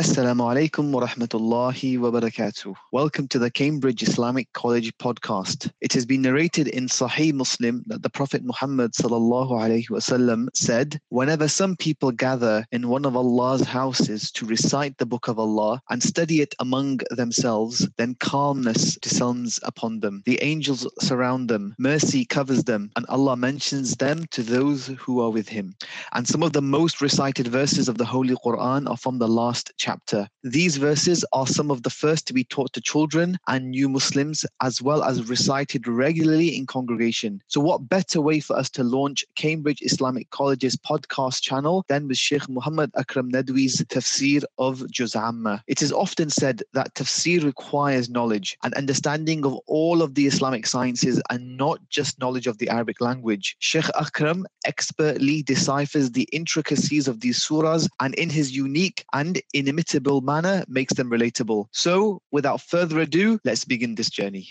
Assalamu 0.00 0.48
alaikum 0.50 0.92
wa 0.92 1.06
rahmatullahi 1.06 1.98
wa 1.98 2.10
barakatuh. 2.10 2.74
Welcome 2.90 3.28
to 3.28 3.38
the 3.38 3.50
Cambridge 3.50 4.02
Islamic 4.02 4.50
College 4.54 4.96
podcast. 4.96 5.70
It 5.82 5.92
has 5.92 6.06
been 6.06 6.22
narrated 6.22 6.68
in 6.68 6.86
Sahih 6.86 7.34
Muslim 7.34 7.84
that 7.86 8.02
the 8.02 8.08
Prophet 8.08 8.42
Muhammad 8.42 8.92
sallallahu 8.92 9.50
alaihi 9.50 9.90
wasallam 9.90 10.48
said, 10.54 10.98
"Whenever 11.10 11.48
some 11.48 11.76
people 11.76 12.12
gather 12.12 12.64
in 12.72 12.88
one 12.88 13.04
of 13.04 13.14
Allah's 13.14 13.60
houses 13.60 14.30
to 14.30 14.46
recite 14.46 14.96
the 14.96 15.04
book 15.04 15.28
of 15.28 15.38
Allah 15.38 15.82
and 15.90 16.02
study 16.02 16.40
it 16.40 16.54
among 16.60 17.00
themselves, 17.10 17.86
then 17.98 18.14
calmness 18.20 18.96
descends 19.02 19.60
upon 19.64 20.00
them. 20.00 20.22
The 20.24 20.42
angels 20.42 20.88
surround 21.00 21.50
them, 21.50 21.74
mercy 21.78 22.24
covers 22.24 22.64
them, 22.64 22.90
and 22.96 23.04
Allah 23.10 23.36
mentions 23.36 23.96
them 23.96 24.24
to 24.30 24.42
those 24.42 24.86
who 24.86 25.20
are 25.20 25.28
with 25.28 25.50
Him." 25.50 25.74
And 26.14 26.26
some 26.26 26.42
of 26.42 26.54
the 26.54 26.62
most 26.62 27.02
recited 27.02 27.48
verses 27.48 27.86
of 27.86 27.98
the 27.98 28.06
Holy 28.06 28.34
Quran 28.34 28.88
are 28.88 28.96
from 28.96 29.18
the 29.18 29.28
last 29.28 29.72
chapter 29.76 29.89
chapter. 29.90 30.28
These 30.44 30.76
verses 30.76 31.24
are 31.32 31.48
some 31.48 31.70
of 31.70 31.82
the 31.82 31.90
first 31.90 32.26
to 32.28 32.32
be 32.32 32.44
taught 32.44 32.72
to 32.74 32.80
children 32.80 33.38
and 33.48 33.70
new 33.70 33.88
Muslims, 33.88 34.46
as 34.62 34.80
well 34.80 35.02
as 35.02 35.28
recited 35.28 35.88
regularly 35.88 36.56
in 36.56 36.64
congregation. 36.64 37.42
So, 37.48 37.60
what 37.60 37.88
better 37.88 38.20
way 38.20 38.38
for 38.38 38.56
us 38.56 38.70
to 38.70 38.84
launch 38.84 39.24
Cambridge 39.34 39.82
Islamic 39.82 40.30
College's 40.30 40.76
podcast 40.76 41.42
channel 41.42 41.84
than 41.88 42.06
with 42.06 42.18
Sheikh 42.18 42.48
Muhammad 42.48 42.92
Akram 42.96 43.32
Nadwi's 43.32 43.82
tafsir 43.94 44.44
of 44.58 44.88
Juz 44.92 45.16
Amma? 45.16 45.62
It 45.66 45.82
is 45.82 45.92
often 45.92 46.30
said 46.30 46.62
that 46.72 46.94
tafsir 46.94 47.42
requires 47.44 48.08
knowledge 48.08 48.56
and 48.62 48.72
understanding 48.74 49.44
of 49.44 49.54
all 49.66 50.02
of 50.02 50.14
the 50.14 50.26
Islamic 50.26 50.66
sciences 50.66 51.20
and 51.30 51.56
not 51.56 51.80
just 51.88 52.20
knowledge 52.20 52.46
of 52.46 52.58
the 52.58 52.68
Arabic 52.68 53.00
language. 53.00 53.56
Sheikh 53.58 53.90
Akram 54.00 54.46
expertly 54.64 55.42
deciphers 55.42 56.12
the 56.12 56.28
intricacies 56.32 57.08
of 57.08 57.20
these 57.20 57.40
surahs 57.44 57.88
and 57.98 58.14
in 58.14 58.30
his 58.30 58.54
unique 58.56 59.04
and 59.12 59.42
inimitable 59.52 59.79
imitable 59.79 60.19
manner 60.19 60.65
makes 60.67 60.93
them 60.93 61.09
relatable. 61.09 61.67
So, 61.71 62.21
without 62.31 62.59
further 62.61 62.99
ado, 62.99 63.39
let's 63.45 63.63
begin 63.63 63.95
this 63.95 64.09
journey. 64.09 64.47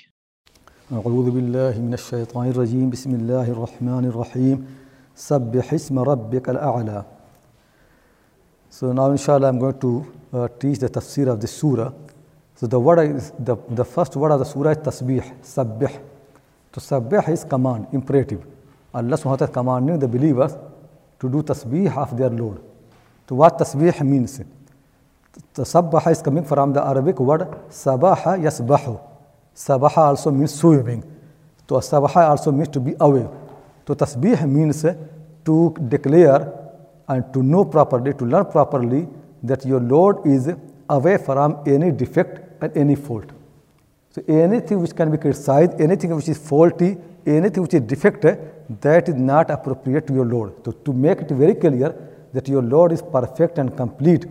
أعوذ 0.93 1.31
بالله 1.31 1.81
من 1.81 1.95
الشيطان 1.95 2.49
الرجيم 2.49 2.91
بسم 2.91 3.15
الله 3.15 3.57
الرحمن 3.57 4.05
الرحيم 4.05 4.67
سبح 5.17 5.73
اسم 5.75 5.99
ربك 5.99 6.49
الأعلى 6.49 7.05
So 8.69 8.93
now 8.93 9.11
inshallah 9.11 9.49
I'm 9.49 9.59
going 9.59 9.79
to 9.81 10.07
uh, 10.33 10.49
teach 10.59 10.81
the 10.81 10.91
tafsir 10.91 11.29
of 11.29 11.41
the 11.41 11.47
surah. 11.47 11.93
So 12.57 12.67
the 12.67 12.81
word 12.81 13.17
is, 13.17 13.33
the, 13.39 13.57
the 13.71 13.85
first 13.85 14.17
word 14.17 14.33
of 14.33 14.41
the 14.41 14.45
surah 14.45 14.71
is 14.71 14.79
tasbih, 14.79 15.23
sabbih. 15.43 16.01
So 16.75 16.81
sabbih 16.81 17.29
is 17.29 17.45
command, 17.45 17.87
imperative. 17.93 18.45
Allah 18.93 19.17
subhanahu 19.17 19.41
wa 19.41 19.47
ta'ala 19.47 19.53
commanding 19.53 19.99
the 20.01 20.09
believers 20.09 20.57
to 21.21 21.29
do 21.31 21.43
tasbih 21.43 21.97
of 21.97 22.17
their 22.17 22.31
Lord. 22.31 22.61
So 23.29 23.37
what 23.37 23.57
tasbih 23.57 24.01
means? 24.05 24.41
Tasabbaha 25.54 26.12
is 26.12 26.22
coming 26.22 26.44
from 26.44 26.74
the 26.74 26.82
Arabic 26.86 27.20
word 27.20 27.42
sabaha 27.70 28.38
yasbahu. 28.38 29.00
Sabaha 29.56 29.98
also 29.98 30.32
means 30.32 30.54
swimming. 30.54 31.04
So 31.68 31.76
sabaha 31.76 32.30
also 32.30 32.52
means 32.52 32.70
to 32.70 32.80
be 32.80 32.96
away. 33.00 33.28
So 33.88 33.96
tasbih 33.96 34.48
means 34.48 34.86
to 35.46 35.76
declare 35.88 36.54
and 37.08 37.34
to 37.34 37.42
know 37.42 37.66
properly, 37.66 38.14
to 38.14 38.26
learn 38.26 38.46
properly 38.46 39.08
that 39.44 39.66
your 39.66 39.80
Lord 39.80 40.26
is 40.26 40.50
away 40.90 41.18
from 41.18 41.64
any 41.66 41.92
defect 41.92 42.64
and 42.64 42.76
any 42.78 42.96
fault. 42.96 43.32
So 44.12 44.24
anything 44.28 44.80
which 44.82 44.96
can 44.96 45.12
be 45.12 45.18
criticized, 45.18 45.80
anything 45.80 46.16
which 46.16 46.30
is 46.30 46.38
faulty, 46.38 46.98
anything 47.26 47.64
which 47.64 47.74
is 47.74 47.82
defective, 47.82 48.38
that 48.82 49.10
is 49.10 49.16
not 49.16 49.50
appropriate 49.50 50.08
to 50.08 50.14
your 50.14 50.26
Lord. 50.26 50.54
So 50.66 50.72
to 50.72 50.94
make 50.94 51.22
it 51.22 51.30
very 51.32 51.56
clear 51.56 51.96
that 52.34 52.48
your 52.48 52.62
Lord 52.62 52.92
is 52.92 53.02
perfect 53.02 53.58
and 53.58 53.76
complete 53.76 54.26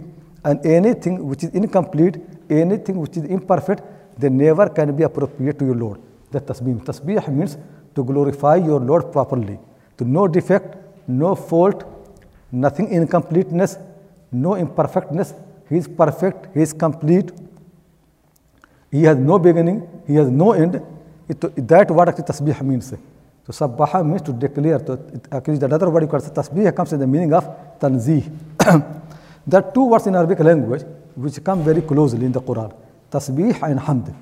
and 0.49 0.65
anything 0.65 1.17
which 1.29 1.45
is 1.45 1.51
incomplete, 1.51 2.17
anything 2.49 2.97
which 3.03 3.17
is 3.19 3.25
imperfect, 3.25 3.83
they 4.19 4.31
never 4.31 4.69
can 4.71 4.97
be 4.97 5.03
appropriate 5.03 5.59
to 5.59 5.67
your 5.67 5.75
Lord. 5.75 6.01
That 6.31 6.47
tasbih. 6.47 6.85
Tasbih 6.85 7.29
means 7.29 7.59
to 7.95 8.03
glorify 8.03 8.57
your 8.57 8.81
Lord 8.81 9.13
properly. 9.13 9.59
To 9.99 10.05
no 10.05 10.27
defect, 10.27 10.77
no 11.07 11.35
fault, 11.35 11.85
nothing 12.51 12.89
incompleteness, 12.89 13.77
no 14.33 14.55
imperfectness. 14.55 15.35
He 15.69 15.77
is 15.77 15.87
perfect, 15.87 16.49
He 16.55 16.63
is 16.63 16.73
complete. 16.73 17.31
He 18.91 19.03
has 19.03 19.19
no 19.19 19.39
beginning, 19.39 19.87
He 20.07 20.15
has 20.15 20.31
no 20.31 20.53
end. 20.53 20.81
It, 21.29 21.69
that 21.69 21.91
what 21.91 22.09
actually 22.09 22.25
tasbih 22.25 22.63
means. 22.63 22.95
So 23.45 23.53
sabbaha 23.53 24.03
means 24.03 24.23
to 24.23 24.33
declare. 24.33 24.81
So 24.87 24.99
actually, 25.31 25.59
the 25.59 25.75
other 25.75 25.91
word 25.91 26.05
you 26.05 26.09
call 26.09 26.21
tasbih 26.21 26.75
comes 26.75 26.95
in 26.95 27.01
the 27.01 27.07
meaning 27.07 27.35
of 27.35 27.45
tanzih. 27.79 28.25
There 29.49 29.65
are 29.65 29.73
two 29.73 29.87
words 29.87 30.07
in 30.07 30.15
Arabic 30.15 30.41
language 30.41 30.83
which 31.15 31.43
come 31.43 31.65
very 31.65 31.81
closely 31.81 32.27
in 32.27 32.33
the 32.33 32.41
Quran 32.43 32.71
tasbih 33.11 33.63
and 33.63 33.81
hamd. 33.81 34.15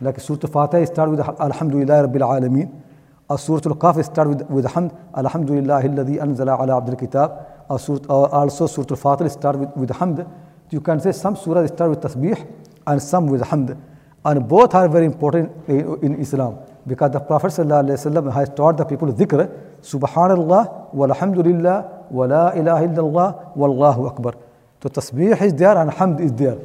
Like 0.00 0.20
Surah 0.20 0.38
Al-Fatiha 0.44 0.84
start 0.86 1.10
with 1.10 1.20
Alhamdulillah 1.20 2.06
Rabbil 2.06 2.22
Alameen. 2.22 2.82
Or 3.28 3.36
Surah 3.36 3.62
Al-Kahf 3.66 4.04
start 4.04 4.28
with, 4.28 4.42
with 4.48 4.64
Hamd. 4.66 4.96
Alhamdulillah 5.16 5.82
Alladhi 5.82 6.18
Anzala 6.18 6.56
Ala 6.60 6.76
Abdul 6.76 6.94
Kitab. 6.94 7.32
Or 7.68 7.80
Surah, 7.80 8.04
uh, 8.08 8.40
also 8.40 8.68
Surah 8.68 8.86
Al-Fatir 8.90 9.28
start 9.28 9.58
with, 9.58 9.76
with 9.76 9.90
Hamd. 9.90 10.24
You 10.70 10.80
can 10.80 11.00
say 11.00 11.10
some 11.10 11.34
surah 11.34 11.66
start 11.66 11.90
with 11.90 12.00
tasbih 12.00 12.46
and 12.86 13.02
some 13.02 13.26
with 13.26 13.40
Hamd. 13.42 13.76
And 14.24 14.48
both 14.48 14.72
are 14.74 14.88
very 14.88 15.06
important 15.06 15.50
in, 15.66 15.98
in 16.02 16.20
Islam 16.20 16.58
because 16.86 17.10
the 17.10 17.20
Prophet 17.20 17.48
ﷺ 17.48 18.32
has 18.32 18.50
taught 18.50 18.76
the 18.76 18.84
people 18.84 19.12
dhikr, 19.12 19.50
Subhanallah, 19.82 20.94
walhamdulillah, 20.94 21.97
wa 22.10 22.26
la 22.26 22.52
ilaha 22.52 22.84
illallah, 22.86 23.56
wallahu 23.56 24.06
akbar. 24.10 24.34
So 24.82 24.88
tasbih 24.88 25.40
is 25.42 25.54
there 25.54 25.76
and 25.76 25.90
hamd 25.90 26.20
is 26.20 26.32
there. 26.32 26.58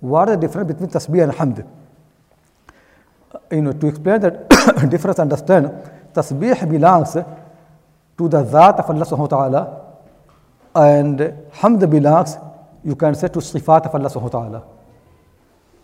What 0.00 0.28
is 0.28 0.34
the 0.36 0.40
difference 0.42 0.68
between 0.68 0.90
tasbih 0.90 1.22
and 1.22 1.32
hamd? 1.32 1.66
You 3.50 3.62
know, 3.62 3.72
to 3.72 3.86
explain 3.86 4.20
that 4.20 4.48
difference, 4.90 5.18
understand, 5.18 5.70
tasbih 6.12 6.70
belongs 6.70 7.14
to 7.14 8.28
the 8.28 8.44
Zat 8.44 8.78
of 8.78 8.90
Allah 8.90 9.04
subhanahu 9.04 9.18
wa 9.18 9.26
ta'ala 9.26 9.80
and 10.74 11.18
hamd 11.54 11.90
belongs, 11.90 12.36
you 12.84 12.94
can 12.94 13.14
say, 13.14 13.28
to 13.28 13.38
sifat 13.38 13.86
of 13.86 13.94
Allah 13.94 14.10
subhanahu 14.10 14.32
wa 14.32 14.40
ta'ala. 14.40 14.64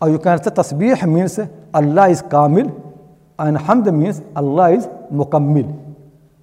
Or 0.03 0.11
you 0.11 0.19
can 0.19 0.43
say 0.43 0.51
tasbih 0.51 1.09
means 1.09 1.39
Allah 1.73 2.09
is 2.11 2.23
kamil 2.23 2.95
and 3.39 3.57
hamd 3.57 3.95
means 3.95 4.23
Allah 4.37 4.73
is 4.73 4.87
mukammil. 5.11 5.90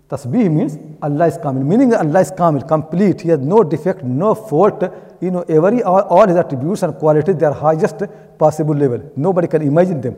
Tasbih 0.10 0.50
means 0.50 0.78
Allah 1.02 1.28
is 1.28 1.38
kamil, 1.38 1.64
meaning 1.64 1.94
Allah 1.94 2.22
is 2.22 2.32
kamil, 2.32 2.62
complete. 2.62 3.22
He 3.22 3.30
has 3.30 3.40
no 3.40 3.64
defect, 3.64 4.04
no 4.04 4.36
fault. 4.36 4.82
You 5.20 5.32
know, 5.32 5.42
every 5.50 5.84
all, 5.84 6.02
all 6.02 6.28
his 6.28 6.38
attributes 6.38 6.84
and 6.84 6.96
qualities 6.98 7.36
they 7.36 7.46
are 7.46 7.54
highest 7.54 8.04
possible 8.38 8.74
level. 8.74 9.12
Nobody 9.18 9.48
can 9.48 9.64
imagine 9.64 10.00
them. 10.00 10.16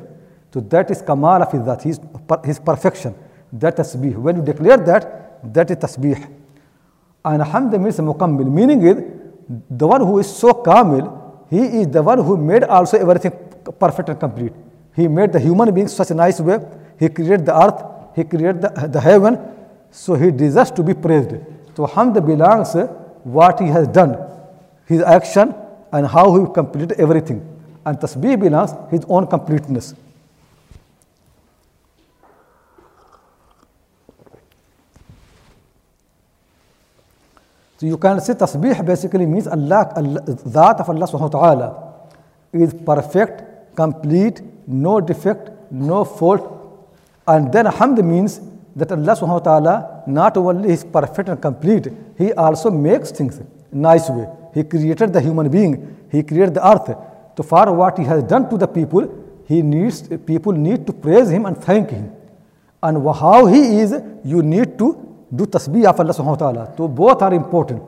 So 0.53 0.59
that 0.59 0.91
is 0.91 1.01
kamal 1.01 1.41
of 1.41 1.51
his 1.51 1.65
that, 1.65 1.81
his, 1.81 1.99
his 2.45 2.59
perfection. 2.59 3.15
That 3.51 3.77
tasbih. 3.77 4.15
When 4.15 4.37
you 4.37 4.43
declare 4.43 4.77
that, 4.77 5.53
that 5.53 5.71
is 5.71 5.77
tasbih. 5.77 6.23
And 7.25 7.41
hamd 7.41 7.81
means 7.81 7.97
mukammil, 7.97 8.51
meaning 8.51 8.85
is 8.85 8.97
the 9.71 9.87
one 9.87 10.01
who 10.01 10.19
is 10.19 10.29
so 10.35 10.53
kamil, 10.53 11.47
he 11.49 11.81
is 11.81 11.87
the 11.87 12.03
one 12.03 12.19
who 12.19 12.37
made 12.37 12.63
also 12.63 12.97
everything 12.97 13.31
perfect 13.79 14.09
and 14.09 14.19
complete. 14.19 14.53
He 14.95 15.07
made 15.07 15.33
the 15.33 15.39
human 15.39 15.73
being 15.73 15.87
such 15.87 16.11
a 16.11 16.13
nice 16.13 16.39
way. 16.39 16.59
He 16.99 17.09
created 17.09 17.47
the 17.47 17.59
earth. 17.59 17.83
He 18.15 18.23
created 18.23 18.61
the, 18.61 18.87
the 18.87 19.01
heaven. 19.01 19.39
So 19.91 20.15
he 20.15 20.31
deserves 20.31 20.71
to 20.71 20.83
be 20.83 20.93
praised. 20.93 21.31
So 21.75 21.85
Hamd 21.87 22.13
belongs 22.25 22.75
what 23.23 23.59
he 23.59 23.67
has 23.67 23.87
done, 23.87 24.17
his 24.85 25.01
action 25.01 25.53
and 25.91 26.07
how 26.07 26.37
he 26.37 26.51
completed 26.53 26.99
everything. 26.99 27.45
And 27.85 27.97
Tasbih 27.97 28.39
belongs 28.39 28.73
his 28.91 29.05
own 29.07 29.27
completeness. 29.27 29.95
So 37.77 37.85
you 37.85 37.97
can 37.97 38.19
say 38.19 38.33
Tasbih 38.33 38.85
basically 38.85 39.25
means 39.25 39.47
Allah, 39.47 39.91
Allah 39.95 40.21
Dhat 40.21 40.81
of 40.81 40.89
Allah 40.89 41.07
subhanahu 41.07 41.33
wa 41.33 41.39
ta'ala 41.39 42.09
is 42.51 42.73
perfect, 42.73 43.75
complete, 43.75 44.41
no 44.67 44.99
defect, 44.99 45.49
no 45.71 46.03
fault. 46.03 46.83
And 47.25 47.53
then 47.53 47.65
Hamd 47.67 48.03
means 48.03 48.41
that 48.75 48.91
Allah 48.91 49.15
subhanahu 49.15 49.39
wa 49.41 49.47
ta'ala 49.49 50.03
not 50.07 50.37
only 50.37 50.71
is 50.73 50.83
perfect 50.83 51.29
and 51.29 51.41
complete, 51.41 51.87
He 52.17 52.31
also 52.33 52.71
makes 52.71 53.11
things 53.11 53.41
nice 53.71 54.09
way. 54.09 54.27
He 54.53 54.63
created 54.63 55.13
the 55.13 55.21
human 55.21 55.49
being, 55.49 55.97
He 56.11 56.23
created 56.23 56.53
the 56.55 56.67
earth. 56.67 56.95
So 57.37 57.43
for 57.43 57.71
what 57.73 57.97
He 57.97 58.05
has 58.05 58.23
done 58.23 58.49
to 58.49 58.57
the 58.57 58.67
people, 58.67 59.07
He 59.45 59.61
needs 59.61 60.07
people 60.25 60.53
need 60.53 60.85
to 60.87 60.93
praise 60.93 61.29
Him 61.29 61.45
and 61.45 61.57
thank 61.57 61.89
Him. 61.89 62.11
And 62.81 63.03
how 63.15 63.45
He 63.45 63.79
is, 63.79 63.93
you 64.23 64.41
need 64.41 64.77
to 64.77 64.87
do 65.35 65.45
tasbih 65.45 65.85
of 65.85 65.99
Allah 65.99 66.13
subhanahu 66.13 66.39
wa 66.39 66.51
ta'ala. 66.51 66.73
So 66.77 66.87
both 66.87 67.21
are 67.21 67.33
important. 67.33 67.81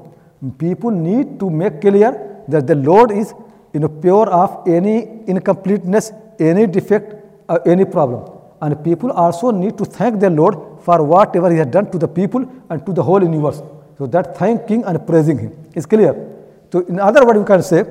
People 0.58 0.92
need 0.92 1.40
to 1.40 1.50
make 1.50 1.82
clear 1.82 2.44
that 2.48 2.68
the 2.68 2.76
Lord 2.76 3.12
is 3.12 3.34
you 3.74 3.80
know, 3.80 3.88
pure 3.88 4.30
of 4.30 4.68
any 4.68 5.24
incompleteness, 5.28 6.12
any 6.40 6.68
defect, 6.68 7.16
uh, 7.48 7.60
any 7.66 7.86
problem. 7.86 8.30
And 8.62 8.84
people 8.84 9.12
also 9.12 9.52
need 9.52 9.78
to 9.78 9.86
thank 9.86 10.20
their 10.20 10.30
Lord 10.30 10.56
for 10.84 11.04
whatever 11.04 11.52
He 11.52 11.58
has 11.58 11.68
done 11.68 11.90
to 11.92 11.98
the 11.98 12.08
people 12.08 12.46
and 12.70 12.86
to 12.86 12.94
the 12.94 13.04
whole 13.04 13.22
universe. 13.22 13.62
So 13.98 14.08
that 14.08 14.38
thanking 14.38 14.84
and 14.84 15.06
praising 15.06 15.38
Him 15.38 15.52
is 15.76 15.86
clear. 15.86 16.14
So 16.72 16.80
in 16.82 17.00
other 17.00 17.26
words, 17.26 17.40
you 17.40 17.46
can 17.46 17.64
say 17.64 17.84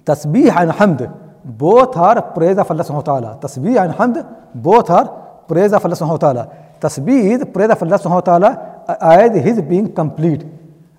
Tasbih 0.00 0.54
and 0.56 0.70
Hamd, 0.70 1.20
both 1.44 1.96
are 1.96 2.20
praise 2.22 2.58
of 2.58 2.70
Allah 2.70 2.84
subhanahu 2.84 3.06
wa 3.06 3.20
ta'ala. 3.20 3.38
Tasbih 3.40 3.82
and 3.82 3.94
Hamd, 3.94 4.54
both 4.54 4.90
are 4.90 5.44
praise 5.48 5.72
of 5.72 5.84
Allah 5.84 5.96
subhanahu 5.96 6.10
wa 6.10 6.16
ta'ala. 6.16 6.56
Tasbih 6.80 7.34
is 7.34 7.44
praise 7.52 7.70
of 7.70 7.82
Allah 7.82 7.98
subhanahu 7.98 8.26
wa 8.26 8.38
ta'ala 8.38 8.84
as 9.00 9.42
his 9.42 9.62
being 9.62 9.92
complete. 9.92 10.42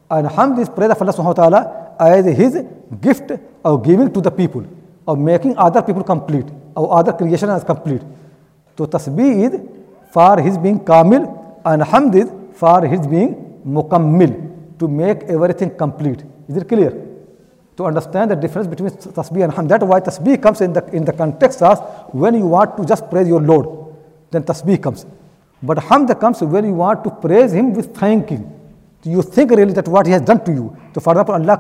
And 0.10 0.28
Hamd 0.28 0.60
is 0.60 0.70
praise 0.70 0.92
of 0.92 1.02
Allah 1.02 1.14
subhanahu 1.14 1.38
wa 1.38 1.50
ta'ala 1.50 1.96
as 2.00 2.26
his 2.26 2.64
gift 3.02 3.32
of 3.64 3.84
giving 3.84 4.12
to 4.14 4.22
the 4.22 4.32
people, 4.32 4.66
of 5.08 5.20
making 5.20 5.58
other 5.58 5.82
people 5.82 6.04
complete, 6.04 6.46
or 6.76 6.98
other 6.98 7.14
creation 7.14 7.50
as 7.50 7.64
complete. 7.64 8.02
So 8.78 8.86
tasbih 8.86 9.46
is 9.46 9.60
for 10.16 10.36
his 10.48 10.58
being 10.64 10.80
kamil 10.90 11.24
and 11.72 11.82
hamd 11.92 12.16
is 12.24 12.30
for 12.60 12.80
his 12.94 13.04
being 13.14 13.32
mukammil, 13.78 14.34
to 14.80 14.88
make 14.88 15.24
everything 15.36 15.72
complete. 15.84 16.24
Is 16.50 16.58
it 16.58 16.68
clear? 16.70 16.92
To 17.78 17.86
understand 17.90 18.32
the 18.32 18.38
difference 18.44 18.68
between 18.74 18.92
tasbih 18.92 19.44
and 19.46 19.54
hamd. 19.54 19.70
That's 19.70 19.84
why 19.84 20.00
tasbih 20.00 20.42
comes 20.42 20.62
in 20.62 20.72
the, 20.74 20.84
in 20.98 21.04
the 21.04 21.14
context 21.14 21.62
as 21.62 21.80
when 22.24 22.36
you 22.36 22.48
want 22.56 22.78
to 22.78 22.86
just 22.86 23.10
praise 23.10 23.28
your 23.28 23.42
Lord, 23.42 23.68
then 24.32 24.44
tasbih 24.44 24.82
comes. 24.82 25.06
But 25.62 25.80
hamd 25.90 26.20
comes 26.20 26.42
when 26.42 26.66
you 26.66 26.74
want 26.74 27.04
to 27.06 27.12
praise 27.12 27.52
him 27.52 27.74
with 27.74 27.96
thanking. 27.96 28.52
You 29.04 29.22
think 29.22 29.52
really 29.52 29.74
that 29.74 29.88
what 29.88 30.06
he 30.08 30.14
has 30.14 30.22
done 30.22 30.44
to 30.46 30.52
you. 30.52 30.76
So 30.94 31.02
for 31.02 31.12
example, 31.14 31.36
Allah, 31.36 31.58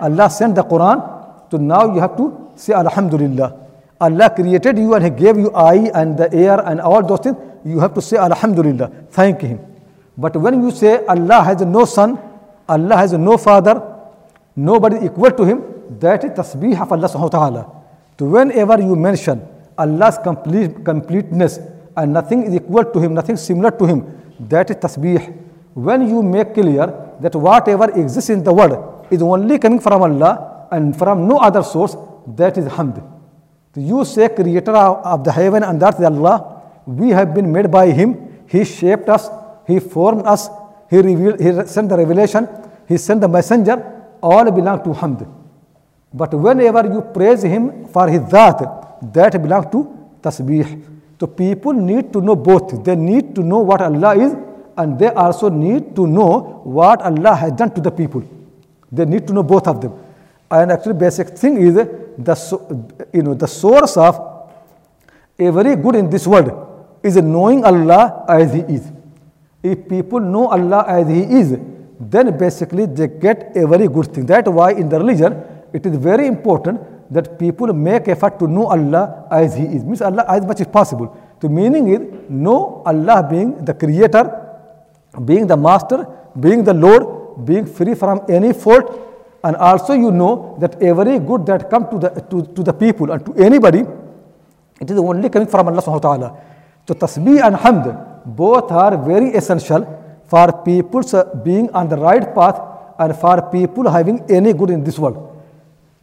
Allah 0.00 0.30
sent 0.30 0.54
the 0.54 0.62
Quran, 0.62 1.50
so 1.50 1.58
now 1.58 1.92
you 1.92 2.00
have 2.00 2.16
to 2.16 2.52
say 2.54 2.72
Alhamdulillah. 2.72 3.68
Allah 4.00 4.30
created 4.30 4.78
you 4.78 4.94
and 4.94 5.04
He 5.04 5.10
gave 5.10 5.36
you 5.36 5.50
eye 5.52 5.90
and 5.94 6.16
the 6.16 6.32
air 6.32 6.60
and 6.64 6.80
all 6.80 7.02
those 7.04 7.20
things. 7.20 7.36
You 7.64 7.80
have 7.80 7.94
to 7.94 8.02
say 8.02 8.16
Alhamdulillah, 8.16 8.90
thank 9.10 9.40
Him. 9.42 9.60
But 10.16 10.36
when 10.36 10.62
you 10.62 10.70
say 10.70 11.04
Allah 11.06 11.42
has 11.42 11.60
no 11.62 11.84
son, 11.84 12.18
Allah 12.68 12.96
has 12.96 13.12
no 13.12 13.38
father, 13.38 13.82
nobody 14.56 14.96
is 14.96 15.04
equal 15.04 15.30
to 15.30 15.44
Him, 15.44 15.62
that 16.00 16.24
is 16.24 16.30
tasbih 16.32 16.80
of 16.80 16.92
Allah 16.92 17.08
subhanahu 17.08 17.32
wa 17.32 17.38
ta'ala. 17.38 17.62
So 18.18 18.26
whenever 18.26 18.80
you 18.82 18.96
mention 18.96 19.46
Allah's 19.78 20.18
complete, 20.18 20.84
completeness 20.84 21.58
and 21.96 22.12
nothing 22.12 22.42
is 22.44 22.54
equal 22.54 22.84
to 22.84 22.98
Him, 23.00 23.14
nothing 23.14 23.36
similar 23.36 23.70
to 23.70 23.86
Him, 23.86 24.04
that 24.40 24.70
is 24.70 24.76
tasbih. 24.76 25.34
When 25.74 26.08
you 26.08 26.22
make 26.22 26.54
clear 26.54 26.86
that 27.20 27.34
whatever 27.34 27.90
exists 27.98 28.30
in 28.30 28.42
the 28.42 28.52
world 28.52 29.06
is 29.10 29.22
only 29.22 29.58
coming 29.58 29.80
from 29.80 30.02
Allah 30.02 30.66
and 30.70 30.96
from 30.98 31.28
no 31.28 31.38
other 31.38 31.62
source, 31.62 31.96
that 32.36 32.58
is 32.58 32.66
hamd. 32.66 32.98
So 33.74 33.80
you 33.80 34.04
say 34.04 34.28
creator 34.28 34.74
of 34.74 35.22
the 35.24 35.30
heaven 35.32 35.62
and 35.62 35.80
earth 35.82 36.00
is 36.00 36.04
Allah. 36.06 36.57
We 36.88 37.10
have 37.10 37.34
been 37.34 37.52
made 37.52 37.70
by 37.70 37.90
Him. 37.90 38.44
He 38.48 38.64
shaped 38.64 39.10
us. 39.10 39.28
He 39.66 39.78
formed 39.78 40.24
us. 40.26 40.48
He, 40.88 40.96
revealed, 40.96 41.38
he 41.38 41.66
sent 41.66 41.90
the 41.90 41.98
revelation. 41.98 42.48
He 42.88 42.96
sent 42.96 43.20
the 43.20 43.28
messenger. 43.28 43.76
All 44.22 44.50
belong 44.50 44.82
to 44.84 44.90
Hamd. 44.90 45.28
But 46.14 46.32
whenever 46.32 46.86
you 46.90 47.02
praise 47.02 47.42
Him 47.42 47.84
for 47.88 48.08
His 48.08 48.22
Dhat, 48.22 49.12
that 49.12 49.32
belongs 49.42 49.66
to 49.72 50.08
Tasbih. 50.22 50.82
So 51.20 51.26
people 51.26 51.74
need 51.74 52.10
to 52.14 52.22
know 52.22 52.34
both. 52.34 52.82
They 52.82 52.96
need 52.96 53.34
to 53.34 53.42
know 53.42 53.58
what 53.58 53.82
Allah 53.82 54.16
is 54.16 54.34
and 54.78 54.98
they 54.98 55.08
also 55.08 55.50
need 55.50 55.94
to 55.94 56.06
know 56.06 56.62
what 56.64 57.02
Allah 57.02 57.34
has 57.34 57.52
done 57.52 57.74
to 57.74 57.82
the 57.82 57.90
people. 57.90 58.22
They 58.90 59.04
need 59.04 59.26
to 59.26 59.34
know 59.34 59.42
both 59.42 59.68
of 59.68 59.82
them. 59.82 59.92
And 60.50 60.72
actually 60.72 60.94
basic 60.94 61.36
thing 61.36 61.58
is 61.58 61.74
the, 61.74 63.08
you 63.12 63.22
know, 63.22 63.34
the 63.34 63.46
source 63.46 63.98
of 63.98 64.54
every 65.38 65.76
good 65.76 65.96
in 65.96 66.08
this 66.08 66.26
world 66.26 66.67
is 67.02 67.16
knowing 67.16 67.64
Allah 67.64 68.24
as 68.28 68.52
He 68.52 68.60
is. 68.60 68.90
If 69.62 69.88
people 69.88 70.20
know 70.20 70.48
Allah 70.48 70.84
as 70.86 71.08
He 71.08 71.22
is, 71.22 71.58
then 72.00 72.36
basically 72.38 72.86
they 72.86 73.08
get 73.08 73.56
a 73.56 73.66
very 73.66 73.88
good 73.88 74.12
thing. 74.14 74.26
That's 74.26 74.48
why 74.48 74.72
in 74.72 74.88
the 74.88 74.98
religion 74.98 75.42
it 75.72 75.84
is 75.84 75.96
very 75.96 76.26
important 76.26 76.80
that 77.10 77.38
people 77.38 77.72
make 77.72 78.08
effort 78.08 78.38
to 78.38 78.46
know 78.46 78.66
Allah 78.66 79.26
as 79.30 79.56
He 79.56 79.64
is. 79.64 79.84
Means 79.84 80.02
Allah 80.02 80.24
as 80.28 80.44
much 80.44 80.60
as 80.60 80.66
possible. 80.66 81.16
The 81.40 81.48
meaning 81.48 81.88
is 81.88 82.00
know 82.28 82.82
Allah 82.84 83.26
being 83.28 83.64
the 83.64 83.74
creator, 83.74 84.24
being 85.24 85.46
the 85.46 85.56
master, 85.56 86.06
being 86.38 86.64
the 86.64 86.74
Lord, 86.74 87.44
being 87.44 87.66
free 87.66 87.94
from 87.94 88.20
any 88.28 88.52
fault, 88.52 88.86
and 89.44 89.56
also 89.56 89.92
you 89.94 90.10
know 90.10 90.56
that 90.60 90.80
every 90.82 91.18
good 91.18 91.46
that 91.46 91.70
comes 91.70 91.88
to 91.90 91.98
the, 91.98 92.08
to, 92.30 92.42
to 92.54 92.62
the 92.62 92.72
people 92.72 93.10
and 93.12 93.24
to 93.24 93.32
anybody, 93.34 93.84
it 94.80 94.90
is 94.90 94.98
only 94.98 95.28
coming 95.28 95.48
from 95.48 95.68
Allah 95.68 95.82
subhanahu 95.82 96.02
wa 96.04 96.16
ta'ala. 96.16 96.36
So 96.88 96.94
tasbih 96.94 97.44
and 97.46 97.54
hamd, 97.54 97.86
both 98.24 98.72
are 98.72 98.96
very 98.96 99.28
essential 99.40 99.82
for 100.26 100.46
people 100.64 101.02
being 101.44 101.68
on 101.72 101.86
the 101.86 101.96
right 101.96 102.34
path 102.34 102.58
and 102.98 103.14
for 103.14 103.42
people 103.50 103.90
having 103.90 104.24
any 104.30 104.54
good 104.54 104.70
in 104.70 104.82
this 104.82 104.98
world. 104.98 105.18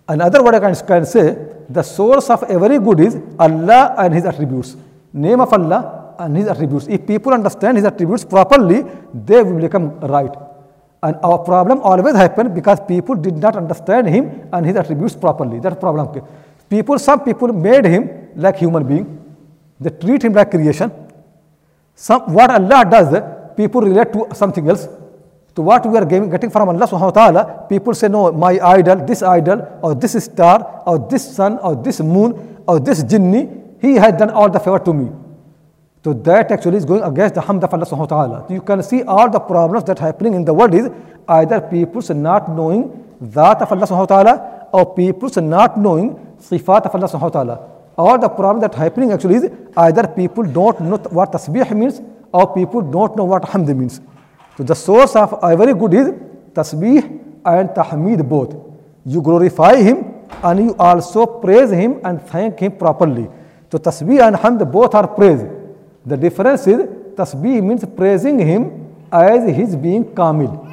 Another 0.07 0.43
word 0.43 0.53
I 0.53 0.59
can, 0.59 0.75
can 0.85 1.05
say, 1.07 1.35
the 1.67 1.81
source 1.81 2.29
of 2.29 2.43
every 2.43 2.77
good 2.77 2.99
is 2.99 3.17
Allah 3.39 3.95
and 3.97 4.13
His 4.13 4.25
attributes. 4.25 4.77
Name 5.11 5.41
of 5.41 5.51
Allah 5.51 6.13
and 6.19 6.37
His 6.37 6.47
attributes. 6.47 6.85
If 6.87 7.07
people 7.07 7.33
understand 7.33 7.77
His 7.77 7.85
attributes 7.85 8.23
properly, 8.23 8.85
they 9.11 9.41
will 9.41 9.59
become 9.59 9.99
right. 10.01 10.35
And 11.01 11.15
our 11.23 11.39
problem 11.39 11.81
always 11.81 12.15
happened 12.15 12.53
because 12.53 12.79
people 12.87 13.15
did 13.15 13.37
not 13.37 13.55
understand 13.55 14.07
him 14.07 14.49
and 14.51 14.65
his 14.65 14.75
attributes 14.75 15.15
properly. 15.15 15.59
That 15.59 15.79
problem. 15.79 16.23
People, 16.67 16.97
some 16.97 17.23
people 17.23 17.53
made 17.53 17.85
him 17.85 18.29
like 18.35 18.57
human 18.57 18.87
being. 18.87 19.24
They 19.79 19.89
treat 19.89 20.23
him 20.23 20.33
like 20.33 20.51
creation. 20.51 20.91
Some, 21.95 22.33
what 22.33 22.49
Allah 22.49 22.85
does, 22.89 23.55
people 23.55 23.81
relate 23.81 24.11
to 24.13 24.27
something 24.33 24.67
else. 24.69 24.87
To 25.55 25.61
what 25.61 25.85
we 25.85 25.97
are 25.97 26.05
getting 26.05 26.49
from 26.49 26.67
Allah 26.67 26.85
subhanahu 26.85 27.15
wa 27.15 27.31
ta'ala, 27.31 27.65
people 27.69 27.93
say, 27.93 28.09
no, 28.09 28.31
my 28.31 28.59
idol, 28.59 29.05
this 29.05 29.23
idol, 29.23 29.79
or 29.81 29.95
this 29.95 30.21
star, 30.23 30.83
or 30.85 30.99
this 31.09 31.35
sun, 31.35 31.57
or 31.59 31.75
this 31.75 32.01
moon, 32.01 32.61
or 32.67 32.79
this 32.79 33.03
jinni, 33.03 33.81
he 33.81 33.95
has 33.95 34.13
done 34.19 34.31
all 34.31 34.49
the 34.49 34.59
favor 34.59 34.79
to 34.79 34.93
me. 34.93 35.11
So 36.03 36.13
that 36.13 36.51
actually 36.51 36.77
is 36.77 36.85
going 36.85 37.03
against 37.03 37.35
the 37.35 37.41
hamd 37.41 37.63
of 37.63 37.73
Allah 37.73 37.85
subhanahu 37.85 38.11
wa 38.11 38.15
ta'ala. 38.15 38.45
You 38.49 38.61
can 38.61 38.83
see 38.83 39.01
all 39.03 39.29
the 39.29 39.39
problems 39.39 39.85
Dhat 39.85 39.97
happening 39.97 40.33
in 40.35 40.45
the 40.45 40.53
world 40.53 40.75
is 40.75 40.89
either 41.27 41.61
people's 41.61 42.09
not 42.09 42.51
knowing 42.51 43.03
that 43.21 43.61
of 43.61 43.71
Allah 43.71 43.87
subhanahu 43.87 44.09
wa 44.09 44.23
ta'ala 44.23 44.67
or 44.71 44.93
people's 44.93 45.37
not 45.37 45.79
knowing 45.79 46.13
sifat 46.39 46.85
of 46.85 46.93
Allah 46.93 47.07
subhanahu 47.07 47.21
wa 47.21 47.29
ta'ala. 47.29 47.74
All 47.97 48.17
the 48.19 48.29
problem 48.29 48.61
that 48.61 48.75
happening 48.75 49.11
actually 49.11 49.35
is 49.35 49.49
either 49.77 50.07
people 50.07 50.43
don't 50.43 50.79
know 50.81 50.97
what 51.09 51.31
tasbih 51.31 51.71
means 51.75 52.01
or 52.33 52.53
people 52.53 52.81
don't 52.81 53.15
know 53.15 53.23
what 53.23 53.43
hamd 53.43 53.75
means. 53.75 54.01
So 54.57 54.63
the 54.63 54.75
source 54.75 55.15
of 55.15 55.39
every 55.43 55.73
good 55.73 55.93
is 55.93 56.09
tasbih 56.53 57.03
and 57.45 57.69
tahmeed 57.69 58.27
both. 58.27 58.55
You 59.05 59.21
glorify 59.21 59.77
him 59.77 60.13
and 60.43 60.59
you 60.59 60.75
also 60.77 61.25
praise 61.25 61.71
him 61.71 62.01
and 62.03 62.21
thank 62.21 62.59
him 62.59 62.73
properly. 62.73 63.29
So 63.71 63.77
tasbih 63.77 64.27
and 64.27 64.35
hamd 64.35 64.69
both 64.71 64.93
are 64.93 65.07
praise. 65.07 65.45
The 66.05 66.17
difference 66.17 66.67
is 66.67 66.81
tasbih 67.15 67.63
means 67.63 67.85
praising 67.85 68.39
him 68.39 68.93
as 69.11 69.55
his 69.55 69.75
being 69.75 70.13
kamil, 70.13 70.67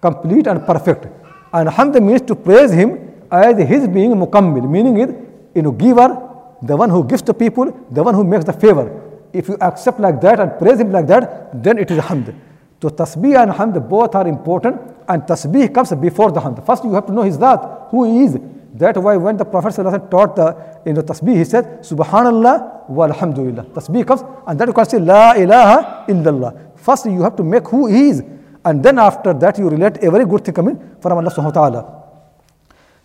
complete 0.00 0.46
and 0.46 0.66
perfect. 0.66 1.06
And 1.52 1.68
hamd 1.68 2.02
means 2.02 2.22
to 2.22 2.34
praise 2.34 2.70
him 2.70 3.12
as 3.30 3.56
his 3.66 3.88
being 3.88 4.12
mukammil, 4.12 4.68
meaning 4.68 4.98
it, 4.98 5.10
you 5.54 5.62
know, 5.62 5.72
giver, 5.72 6.23
the 6.66 6.76
one 6.76 6.90
who 6.90 7.04
gives 7.04 7.22
to 7.22 7.34
people, 7.34 7.66
the 7.90 8.02
one 8.02 8.14
who 8.14 8.24
makes 8.24 8.44
the 8.44 8.52
favor. 8.52 9.00
If 9.32 9.48
you 9.48 9.56
accept 9.60 10.00
like 10.00 10.20
that 10.20 10.40
and 10.40 10.58
praise 10.58 10.80
him 10.80 10.92
like 10.92 11.06
that, 11.08 11.62
then 11.62 11.78
it 11.78 11.90
is 11.90 11.98
hamd. 11.98 12.34
So 12.80 12.88
tasbih 12.88 13.42
and 13.42 13.50
hamd 13.52 13.88
both 13.88 14.14
are 14.14 14.26
important 14.28 14.80
and 15.08 15.22
tasbih 15.22 15.74
comes 15.74 15.92
before 15.94 16.30
the 16.32 16.40
hamd. 16.40 16.64
First 16.64 16.84
you 16.84 16.92
have 16.94 17.06
to 17.06 17.12
know 17.12 17.22
his 17.22 17.38
that, 17.38 17.88
who 17.90 18.04
he 18.04 18.24
is. 18.24 18.38
That's 18.74 18.98
why 18.98 19.16
when 19.16 19.36
the 19.36 19.44
Prophet 19.44 19.76
taught 20.10 20.34
the 20.34 20.80
in 20.84 20.96
the 20.96 21.02
tasbih, 21.02 21.36
he 21.36 21.44
said, 21.44 21.80
Subhanallah 21.82 22.90
walhamdulillah. 22.90 23.66
Tasbih 23.66 24.04
comes, 24.04 24.22
and 24.46 24.58
then 24.58 24.68
you 24.68 24.74
can 24.74 24.84
say, 24.84 24.98
La 24.98 25.32
ilaha 25.34 26.04
illallah. 26.08 26.76
First, 26.76 27.06
you 27.06 27.22
have 27.22 27.36
to 27.36 27.44
make 27.44 27.66
who 27.68 27.86
he 27.86 28.08
is, 28.08 28.22
and 28.64 28.82
then 28.82 28.98
after 28.98 29.32
that, 29.32 29.58
you 29.58 29.68
relate 29.68 29.98
every 29.98 30.26
good 30.26 30.44
thing 30.44 30.54
coming 30.54 30.96
from 31.00 31.18
Allah 31.18 31.30
subhanahu 31.30 31.54
wa 31.54 31.70
ta'ala. 31.70 32.02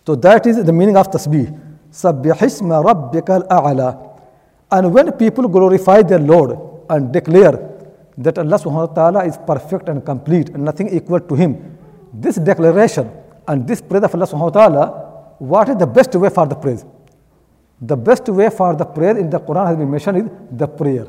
So 0.04 0.16
that 0.16 0.44
is 0.46 0.64
the 0.64 0.72
meaning 0.72 0.96
of 0.96 1.08
tasbih. 1.08 1.69
Sabbihisma 1.90 2.82
rabbika 2.84 3.42
al-a'la. 3.42 4.18
And 4.70 4.94
when 4.94 5.12
people 5.12 5.48
glorify 5.48 6.02
their 6.02 6.18
Lord 6.18 6.58
and 6.88 7.12
declare 7.12 7.68
that 8.18 8.38
Allah 8.38 8.58
subhanahu 8.58 8.88
wa 8.88 8.94
ta'ala 8.94 9.24
is 9.24 9.38
perfect 9.46 9.88
and 9.88 10.04
complete 10.04 10.50
and 10.50 10.64
nothing 10.64 10.88
equal 10.88 11.20
to 11.20 11.34
him, 11.34 11.78
this 12.12 12.36
declaration 12.36 13.10
and 13.48 13.66
this 13.66 13.80
praise 13.80 14.04
of 14.04 14.14
Allah 14.14 14.26
subhanahu 14.26 14.54
wa 14.54 14.66
ta'ala 14.66 15.10
what 15.40 15.70
is 15.70 15.76
the 15.76 15.86
best 15.86 16.14
way 16.14 16.28
for 16.28 16.46
the 16.46 16.54
praise? 16.54 16.84
The 17.80 17.96
best 17.96 18.28
way 18.28 18.50
for 18.50 18.76
the 18.76 18.84
prayer 18.84 19.16
in 19.16 19.30
the 19.30 19.40
Quran 19.40 19.66
has 19.66 19.76
been 19.76 19.90
mentioned 19.90 20.18
is 20.18 20.24
the 20.52 20.68
prayer. 20.68 21.06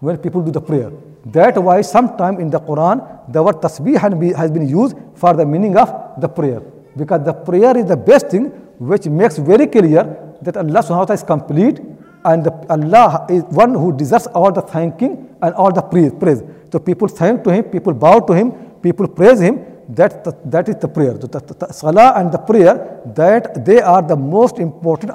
When 0.00 0.16
people 0.16 0.40
do 0.40 0.50
the 0.50 0.60
prayer. 0.62 0.90
That 1.26 1.62
why 1.62 1.82
sometime 1.82 2.40
in 2.40 2.48
the 2.48 2.58
Quran 2.58 3.30
the 3.30 3.42
word 3.42 3.56
tasbih 3.56 4.00
has 4.34 4.50
been 4.50 4.66
used 4.66 4.96
for 5.16 5.34
the 5.34 5.44
meaning 5.44 5.76
of 5.76 6.18
the 6.18 6.28
prayer. 6.28 6.62
Because 6.96 7.24
the 7.24 7.34
prayer 7.34 7.76
is 7.76 7.84
the 7.84 7.96
best 7.96 8.28
thing 8.28 8.50
which 8.90 9.06
makes 9.06 9.38
very 9.38 9.66
clear 9.66 10.02
that 10.42 10.56
Allah 10.56 10.80
subhanahu 10.82 11.04
wa 11.04 11.10
ta'ala 11.10 11.20
is 11.20 11.22
complete 11.22 11.80
and 12.24 12.48
Allah 12.70 13.26
is 13.28 13.42
one 13.44 13.74
who 13.74 13.96
deserves 13.96 14.26
all 14.28 14.50
the 14.52 14.62
thanking 14.62 15.28
and 15.42 15.54
all 15.54 15.72
the 15.72 15.82
praise. 15.82 16.42
So 16.72 16.78
people 16.78 17.08
thank 17.08 17.44
to 17.44 17.50
him, 17.50 17.64
people 17.64 17.92
bow 17.92 18.20
to 18.20 18.32
him, 18.32 18.52
people 18.82 19.06
praise 19.08 19.40
him 19.40 19.60
that, 19.90 20.24
the, 20.24 20.36
that 20.46 20.68
is 20.68 20.76
the 20.76 20.88
prayer. 20.88 21.14
The, 21.14 21.28
the, 21.28 21.54
the 21.54 21.72
salah 21.72 22.14
and 22.16 22.32
the 22.32 22.38
prayer, 22.38 23.02
that 23.14 23.64
they 23.64 23.80
are 23.80 24.02
the 24.02 24.16
most 24.16 24.58
important 24.58 25.12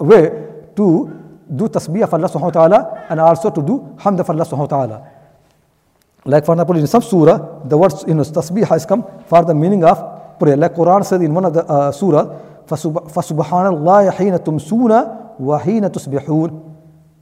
way 0.00 0.30
to 0.76 1.12
do 1.54 1.68
tasbih 1.68 2.02
of 2.02 2.12
Allah 2.12 2.28
subhanahu 2.28 2.54
wa 2.54 2.60
ta'ala 2.60 3.06
and 3.08 3.20
also 3.20 3.50
to 3.50 3.62
do 3.62 3.96
hamd 3.98 4.20
of 4.20 4.28
Allah 4.28 4.44
subhanahu 4.44 4.70
wa 4.70 4.76
ta'ala. 4.76 5.10
Like 6.24 6.44
for 6.44 6.52
example, 6.52 6.76
in 6.76 6.86
some 6.86 7.02
surah, 7.02 7.64
the 7.64 7.78
words 7.78 8.04
you 8.06 8.14
know, 8.14 8.22
tasbih 8.22 8.68
has 8.68 8.84
come 8.84 9.04
for 9.26 9.44
the 9.44 9.54
meaning 9.54 9.84
of 9.84 10.38
prayer. 10.38 10.56
Like 10.56 10.74
Quran 10.74 11.04
said 11.04 11.22
in 11.22 11.32
one 11.32 11.44
of 11.46 11.54
the 11.54 11.64
uh, 11.64 11.92
surah, 11.92 12.36
فَسُبْحَانَ 12.68 13.66
اللَّهِ 13.74 14.10
حِينَ 14.10 14.34
تُمْسُونَ 14.44 14.92
وَحِينَ 15.40 15.84
تُصْبِحُونَ 15.92 16.50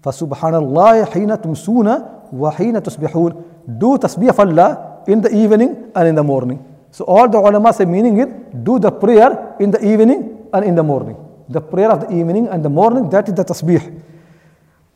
فَسُبْحَانَ 0.02 0.54
اللَّهِ 0.54 1.04
حِينَ 1.04 1.30
تُمْسُونَ 1.40 1.88
وَحِينَ 2.32 2.76
تُصْبِحُونَ 2.82 3.32
Do 3.78 3.98
tasbih 3.98 4.30
of 4.30 4.40
Allah 4.40 5.02
in 5.06 5.20
the 5.20 5.30
evening 5.34 5.90
and 5.94 6.08
in 6.08 6.14
the 6.14 6.22
morning. 6.22 6.64
So 6.90 7.04
all 7.04 7.28
the 7.28 7.38
ulama 7.38 7.72
say 7.72 7.84
meaning 7.84 8.18
is 8.18 8.26
do 8.62 8.78
the 8.78 8.90
prayer 8.90 9.56
in 9.60 9.70
the 9.70 9.84
evening 9.84 10.48
and 10.52 10.64
in 10.64 10.74
the 10.74 10.82
morning. 10.82 11.16
The 11.48 11.60
prayer 11.60 11.90
of 11.90 12.00
the 12.08 12.10
evening 12.14 12.48
and 12.48 12.64
the 12.64 12.70
morning, 12.70 13.10
that 13.10 13.28
is 13.28 13.34
the 13.34 13.44
tasbih. 13.44 14.02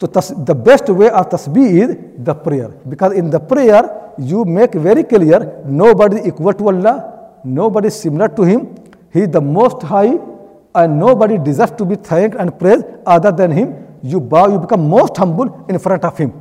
So 0.00 0.06
the 0.06 0.54
best 0.54 0.88
way 0.88 1.10
of 1.10 1.28
tasbih 1.28 1.68
is 1.82 1.96
the 2.18 2.34
prayer. 2.34 2.68
Because 2.88 3.12
in 3.12 3.28
the 3.30 3.38
prayer, 3.38 4.14
you 4.18 4.44
make 4.44 4.72
very 4.74 5.04
clear 5.04 5.62
nobody 5.66 6.26
equal 6.26 6.54
to 6.54 6.68
Allah, 6.68 7.38
nobody 7.44 7.90
similar 7.90 8.28
to 8.28 8.42
Him. 8.42 8.74
He 9.12 9.20
is 9.22 9.28
the 9.28 9.40
most 9.40 9.82
high 9.82 10.18
and 10.74 10.98
nobody 10.98 11.38
deserves 11.38 11.72
to 11.72 11.84
be 11.84 11.96
thanked 11.96 12.36
and 12.36 12.58
praised 12.58 12.84
other 13.06 13.32
than 13.32 13.50
Him. 13.50 13.74
You 14.02 14.20
bow, 14.20 14.48
you 14.48 14.58
become 14.58 14.88
most 14.88 15.16
humble 15.16 15.66
in 15.68 15.78
front 15.78 16.04
of 16.04 16.16
Him. 16.16 16.32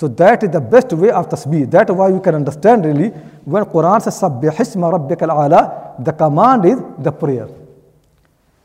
So 0.00 0.08
that 0.08 0.42
is 0.42 0.50
the 0.50 0.60
best 0.60 0.92
way 0.92 1.10
of 1.10 1.28
tasbih. 1.28 1.70
That's 1.70 1.90
why 1.90 2.08
you 2.08 2.20
can 2.20 2.34
understand 2.34 2.84
really 2.84 3.08
when 3.44 3.64
Quran 3.64 4.00
says 4.00 4.20
Sabbihisma 4.20 4.92
Rabbika 4.94 5.28
al 5.28 6.02
the 6.02 6.12
command 6.12 6.64
is 6.64 6.78
the 6.98 7.12
prayer. 7.12 7.48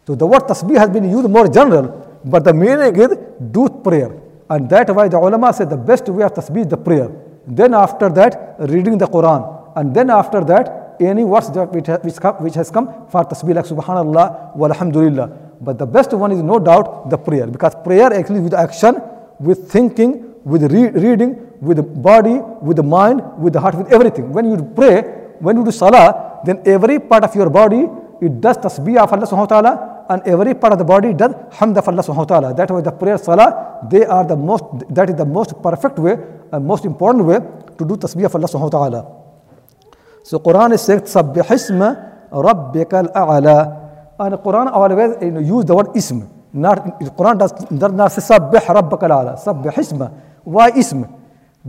So 0.08 0.16
the 0.16 0.26
word 0.26 0.44
tasbih 0.44 0.78
has 0.78 0.90
been 0.90 1.10
used 1.10 1.30
more 1.30 1.48
general, 1.50 2.20
but 2.24 2.46
the 2.46 2.54
meaning 2.54 2.96
is 2.96 3.18
do 3.52 3.68
prayer. 3.68 4.12
And 4.50 4.70
that's 4.70 4.92
why 4.92 5.08
the 5.10 5.18
ulama 5.18 5.52
said 5.52 5.70
the 5.70 5.78
best 5.78 6.08
way 6.08 6.24
of 6.24 6.34
tasbih 6.34 6.62
is 6.62 6.68
the 6.68 6.78
prayer. 6.78 7.12
Then 7.46 7.74
after 7.74 8.10
that, 8.10 8.56
reading 8.60 8.98
the 8.98 9.08
Quran. 9.08 9.74
And 9.76 9.94
then 9.94 10.10
after 10.10 10.42
that, 10.46 10.85
any 11.00 11.24
words 11.24 11.52
that 11.52 11.72
which, 11.72 11.88
which, 11.88 12.18
which 12.40 12.56
has 12.56 12.72
come 12.72 12.88
for 13.10 13.24
tasbih 13.24 13.56
like 13.56 13.66
subhanallah 13.66 14.56
walhamdulillah. 14.56 15.46
But 15.62 15.78
the 15.78 15.86
best 15.86 16.14
one 16.14 16.32
is 16.32 16.42
no 16.42 16.60
doubt 16.60 17.10
the 17.10 17.18
prayer. 17.18 17.48
Because 17.48 17.76
prayer 17.84 18.14
actually 18.14 18.42
with 18.42 18.54
action, 18.54 19.02
with 19.40 19.72
thinking, 19.72 20.36
with 20.44 20.72
re- 20.72 20.90
reading, 20.90 21.52
with 21.62 21.78
the 21.78 21.84
body, 21.84 22.40
with 22.62 22.78
the 22.78 22.84
mind, 22.84 23.22
with 23.38 23.54
the 23.54 23.60
heart, 23.60 23.76
with 23.76 23.92
everything. 23.92 24.32
When 24.32 24.52
you 24.52 24.58
pray, 24.76 25.02
when 25.40 25.58
you 25.58 25.66
do 25.66 25.72
salah, 25.72 26.42
then 26.46 26.62
every 26.66 27.00
part 27.00 27.24
of 27.24 27.36
your 27.36 27.50
body, 27.50 27.88
it 28.22 28.42
does 28.42 28.58
tasbih 28.58 28.98
of 28.98 29.12
Allah 29.12 29.28
subhanahu 29.28 29.50
wa 29.50 29.62
ta'ala 29.62 30.06
and 30.10 30.22
every 30.28 30.54
part 30.54 30.74
of 30.74 30.80
the 30.80 30.86
body 30.86 31.14
does 31.14 31.34
hamd 31.52 31.78
of 31.78 31.88
Allah 31.88 32.04
subhanahu 32.04 32.30
wa 32.30 32.40
ta'ala. 32.40 32.54
That 32.54 32.72
way 32.72 32.82
the 32.82 32.92
prayer 32.92 33.18
salah, 33.18 33.88
they 33.90 34.06
are 34.06 34.26
the 34.26 34.36
most, 34.36 34.64
that 34.90 35.10
is 35.10 35.16
the 35.16 35.26
most 35.26 35.62
perfect 35.62 36.00
way 36.00 36.18
and 36.52 36.66
most 36.66 36.86
important 36.86 37.26
way 37.26 37.40
to 37.78 37.86
do 37.86 37.96
tasbih 37.98 38.26
of 38.26 38.36
Allah 38.36 38.48
subhanahu 38.48 38.72
wa 38.72 38.80
ta'ala. 38.80 39.25
So 40.26 40.40
Quran 40.40 40.74
saying, 40.80 41.02
Sabbihisma 41.02 42.32
Rabbika 42.32 43.06
al-a'la. 43.14 44.18
And 44.18 44.34
Quran 44.42 44.72
always 44.74 45.22
you 45.22 45.30
know, 45.30 45.40
use 45.40 45.66
the 45.66 45.76
word 45.76 45.96
ism. 45.96 46.28
Not, 46.52 47.00
Quran 47.16 47.38
does, 47.38 47.52
does 47.54 47.92
not 47.92 48.12
say 48.12 48.22
Sabbih 48.22 48.62
Rabbaka 48.62 49.04
al-a'la. 49.04 49.38
Sabbihisma. 49.38 50.12
Why 50.44 50.72
ism? 50.76 51.06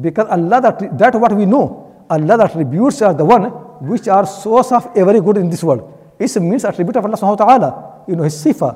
Because 0.01 0.27
Allah, 0.31 0.63
that, 0.63 0.99
that 0.99 1.15
what 1.17 1.33
we 1.37 1.45
know. 1.45 2.07
Allah 2.09 2.45
attributes 2.45 3.03
are 3.03 3.13
the 3.13 3.27
one 3.27 3.45
which 3.85 4.09
are 4.09 4.25
source 4.25 4.73
of 4.73 4.89
every 4.97 5.21
good 5.21 5.37
in 5.37 5.51
this 5.51 5.63
world. 5.63 6.15
Ism 6.19 6.49
means 6.49 6.65
attribute 6.65 6.97
of 6.97 7.05
Allah 7.05 7.17
subhanahu 7.17 7.39
wa 7.39 7.45
ta'ala. 7.45 8.05
You 8.09 8.17
know, 8.17 8.23
his 8.23 8.43
sifa. 8.43 8.73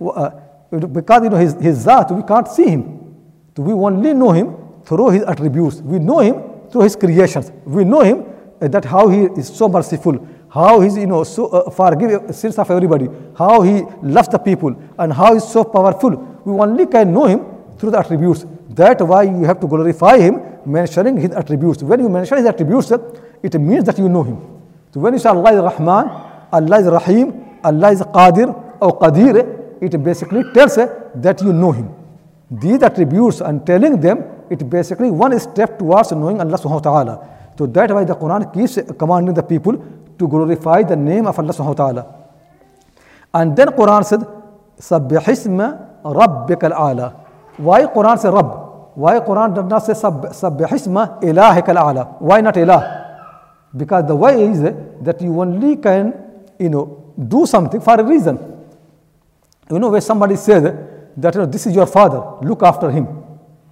Uh, 0.00 0.30
because 0.70 1.24
you 1.24 1.30
know 1.30 1.38
his, 1.38 1.54
his 1.54 1.84
zat, 1.84 2.14
we 2.14 2.22
can't 2.22 2.46
see 2.46 2.68
him. 2.68 3.16
So 3.56 3.64
we 3.64 3.72
only 3.72 4.14
know 4.14 4.30
him 4.30 4.54
through 4.84 5.10
his 5.10 5.22
attributes. 5.24 5.80
We 5.80 5.98
know 5.98 6.20
him 6.20 6.70
through 6.70 6.82
his 6.82 6.94
creations. 6.94 7.50
We 7.64 7.82
know 7.82 8.02
him 8.02 8.20
uh, 8.20 8.33
that 8.60 8.84
how 8.84 9.08
he 9.08 9.24
is 9.40 9.48
so 9.48 9.68
merciful, 9.68 10.26
how 10.48 10.80
he's 10.80 10.96
you 10.96 11.06
know 11.06 11.24
so 11.24 11.46
uh, 11.48 11.70
forgive 11.70 12.34
sins 12.34 12.58
of 12.58 12.70
everybody, 12.70 13.08
how 13.36 13.62
he 13.62 13.82
loves 14.02 14.28
the 14.28 14.38
people, 14.38 14.74
and 14.98 15.12
how 15.12 15.34
he's 15.34 15.44
so 15.46 15.64
powerful. 15.64 16.10
We 16.44 16.52
only 16.52 16.86
can 16.86 17.12
know 17.12 17.26
him 17.26 17.44
through 17.78 17.90
the 17.92 17.98
attributes. 17.98 18.46
That's 18.68 19.02
why 19.02 19.24
you 19.24 19.44
have 19.44 19.60
to 19.60 19.66
glorify 19.66 20.18
him, 20.18 20.40
mentioning 20.66 21.16
his 21.16 21.32
attributes. 21.32 21.82
When 21.82 22.00
you 22.00 22.08
mention 22.08 22.38
his 22.38 22.46
attributes, 22.46 22.90
it 23.42 23.54
means 23.60 23.84
that 23.84 23.98
you 23.98 24.08
know 24.08 24.22
him. 24.22 24.38
So 24.92 25.00
when 25.00 25.12
you 25.12 25.18
say 25.18 25.28
Allah 25.28 25.52
is 25.52 25.60
Rahman, 25.60 26.08
Allah 26.52 26.78
is 26.80 26.86
Rahim, 26.86 27.58
Allah 27.62 27.92
is 27.92 28.00
Qadir 28.02 28.78
or 28.80 28.98
Qadir, 28.98 29.82
it 29.82 30.02
basically 30.02 30.44
tells 30.52 30.76
that 30.76 31.40
you 31.42 31.52
know 31.52 31.72
him. 31.72 31.92
These 32.50 32.82
attributes 32.82 33.40
and 33.40 33.66
telling 33.66 34.00
them, 34.00 34.22
it 34.50 34.68
basically 34.68 35.10
one 35.10 35.38
step 35.40 35.78
towards 35.78 36.12
knowing 36.12 36.40
Allah 36.40 36.58
subhanahu 36.58 36.84
wa 36.84 37.02
ta'ala. 37.02 37.28
So 37.56 37.66
that's 37.66 37.92
why 37.92 38.04
the 38.04 38.14
Quran 38.14 38.52
keeps 38.52 38.78
commanding 38.98 39.34
the 39.34 39.42
people 39.42 39.74
to 40.18 40.28
glorify 40.28 40.82
the 40.82 40.96
name 40.96 41.26
of 41.26 41.38
Allah 41.38 41.52
subhanahu 41.52 41.78
wa 41.78 41.84
ta'ala. 41.84 42.14
And 43.32 43.56
then 43.56 43.68
Quran 43.68 44.04
said, 44.04 44.20
Sabbihisma 44.78 46.02
Rabbika 46.02 46.70
al-A'la. 46.72 47.20
Why 47.56 47.84
Quran 47.86 48.18
says 48.18 48.32
Rabb? 48.32 48.92
Why 48.94 49.18
Quran 49.20 49.54
does 49.54 49.64
not 49.64 49.78
say 49.80 49.92
Sabbihisma 49.92 51.22
Ilahika 51.22 51.68
al-A'la? 51.68 52.20
Why 52.20 52.40
not 52.40 52.54
Ilah? 52.54 53.02
Because 53.76 54.06
the 54.06 54.14
way 54.14 54.44
is 54.44 54.60
that 54.62 55.20
you 55.20 55.40
only 55.40 55.76
can, 55.76 56.14
you 56.58 56.68
know, 56.68 57.12
do 57.28 57.46
something 57.46 57.80
for 57.80 57.94
a 57.94 58.04
reason. 58.04 58.38
You 59.70 59.78
know, 59.78 59.90
when 59.90 60.00
somebody 60.00 60.36
says 60.36 60.62
that 61.16 61.34
you 61.34 61.40
know, 61.40 61.46
this 61.46 61.66
is 61.66 61.74
your 61.74 61.86
father, 61.86 62.22
look 62.46 62.62
after 62.62 62.90
him. 62.90 63.08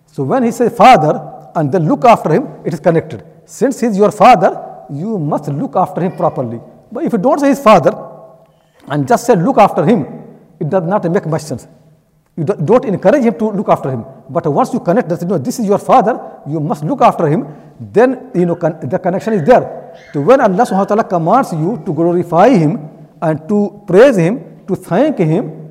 So 0.07 0.25
when 0.25 0.43
he 0.43 0.51
says 0.51 0.77
father 0.77 1.51
and 1.55 1.71
then 1.71 1.89
look 1.89 2.05
after 2.05 2.33
him, 2.33 2.49
it 2.65 2.73
is 2.73 2.81
connected. 2.81 3.25
Since 3.45 3.81
he 3.81 3.87
is 3.87 3.97
your 3.97 4.13
father, 4.13 4.87
you 4.91 5.19
must 5.19 5.49
look 5.49 5.77
after 5.77 6.01
him 6.01 6.17
properly. 6.17 6.61
But 6.91 7.05
if 7.05 7.13
you 7.13 7.19
don't 7.19 7.39
say 7.41 7.49
his 7.49 7.61
father 7.61 7.93
and 8.89 9.07
just 9.07 9.27
say 9.27 9.35
look 9.37 9.59
after 9.59 9.85
him, 9.85 10.07
it 10.61 10.69
does 10.69 10.85
not 10.85 11.11
make 11.11 11.27
much 11.27 11.43
sense. 11.43 11.67
You 12.37 12.45
don't 12.45 12.85
encourage 12.85 13.25
him 13.25 13.39
to 13.39 13.51
look 13.51 13.69
after 13.69 13.91
him. 13.91 14.05
But 14.29 14.47
once 14.47 14.73
you 14.73 14.81
connect 14.81 15.09
that, 15.11 15.21
you 15.21 15.29
know, 15.29 15.39
this 15.39 15.59
is 15.59 15.67
your 15.67 15.79
father, 15.79 16.19
you 16.47 16.61
must 16.61 16.83
look 16.85 17.03
after 17.03 17.27
him, 17.27 17.47
then 17.79 18.31
you 18.35 18.47
know 18.47 18.57
con- 18.57 18.79
the 18.81 18.99
connection 18.99 19.35
is 19.35 19.43
there. 19.45 19.93
So 20.13 20.21
when 20.21 20.41
Allah 20.41 20.65
subhanahu 20.65 20.79
wa 20.79 20.85
ta'ala 20.85 21.05
commands 21.05 21.53
you 21.53 21.83
to 21.85 21.93
glorify 21.93 22.49
him 22.49 22.89
and 23.21 23.47
to 23.49 23.83
praise 23.87 24.17
him, 24.17 24.65
to 24.67 24.77
thank 24.77 25.19
him, 25.19 25.63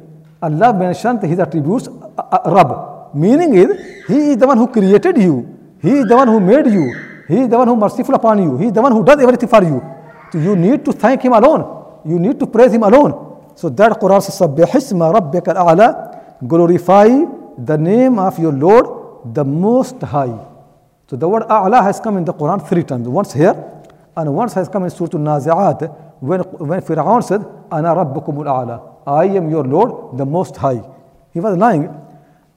Allah 0.41 0.73
mentioned 0.73 1.23
his 1.23 1.39
attributes, 1.39 1.87
uh, 1.87 2.21
uh, 2.21 2.51
Rabb. 2.51 3.15
Meaning 3.15 3.55
is, 3.55 3.69
he 4.07 4.31
is 4.31 4.37
the 4.37 4.47
one 4.47 4.57
who 4.57 4.67
created 4.67 5.17
you. 5.17 5.57
He 5.81 5.91
is 5.91 6.05
the 6.05 6.15
one 6.15 6.27
who 6.27 6.39
made 6.39 6.67
you. 6.67 7.10
He 7.27 7.39
is 7.39 7.49
the 7.49 7.57
one 7.57 7.67
who 7.67 7.75
merciful 7.75 8.15
upon 8.15 8.41
you. 8.41 8.57
He 8.57 8.65
is 8.67 8.73
the 8.73 8.81
one 8.81 8.91
who 8.91 9.03
does 9.03 9.19
everything 9.21 9.49
for 9.49 9.63
you. 9.63 9.81
So 10.31 10.39
you 10.39 10.55
need 10.55 10.85
to 10.85 10.93
thank 10.93 11.21
him 11.21 11.33
alone. 11.33 12.01
You 12.05 12.19
need 12.19 12.39
to 12.39 12.47
praise 12.47 12.73
him 12.73 12.83
alone. 12.83 13.51
So 13.55 13.69
that 13.69 13.99
Quran 13.99 14.21
says, 14.21 14.39
Sabbihisma 14.39 15.13
Rabbika 15.13 15.55
al-A'la. 15.55 16.47
Glorify 16.47 17.07
the 17.57 17.77
name 17.77 18.17
of 18.17 18.39
your 18.39 18.51
Lord, 18.51 19.33
the 19.33 19.43
Most 19.43 20.01
High. 20.01 20.47
So 21.07 21.15
the 21.15 21.27
word 21.27 21.43
A'la 21.43 21.83
has 21.83 21.99
come 21.99 22.17
in 22.17 22.25
the 22.25 22.33
Quran 22.33 22.67
three 22.67 22.83
times. 22.83 23.07
Once 23.07 23.33
here, 23.33 23.55
and 24.15 24.33
once 24.33 24.53
has 24.53 24.67
come 24.67 24.83
in 24.83 24.89
Surah 24.89 25.09
Al-Nazi'at, 25.13 26.19
when, 26.21 26.39
when 26.39 26.81
Fir'aun 26.81 27.23
said, 27.23 27.41
Ana 27.71 27.95
Rabbukum 27.95 28.45
al-A'la. 28.45 28.91
I 29.05 29.25
am 29.25 29.49
your 29.49 29.63
Lord, 29.63 30.17
the 30.17 30.25
Most 30.25 30.55
High. 30.57 30.81
He 31.33 31.39
was 31.39 31.57
lying. 31.57 31.89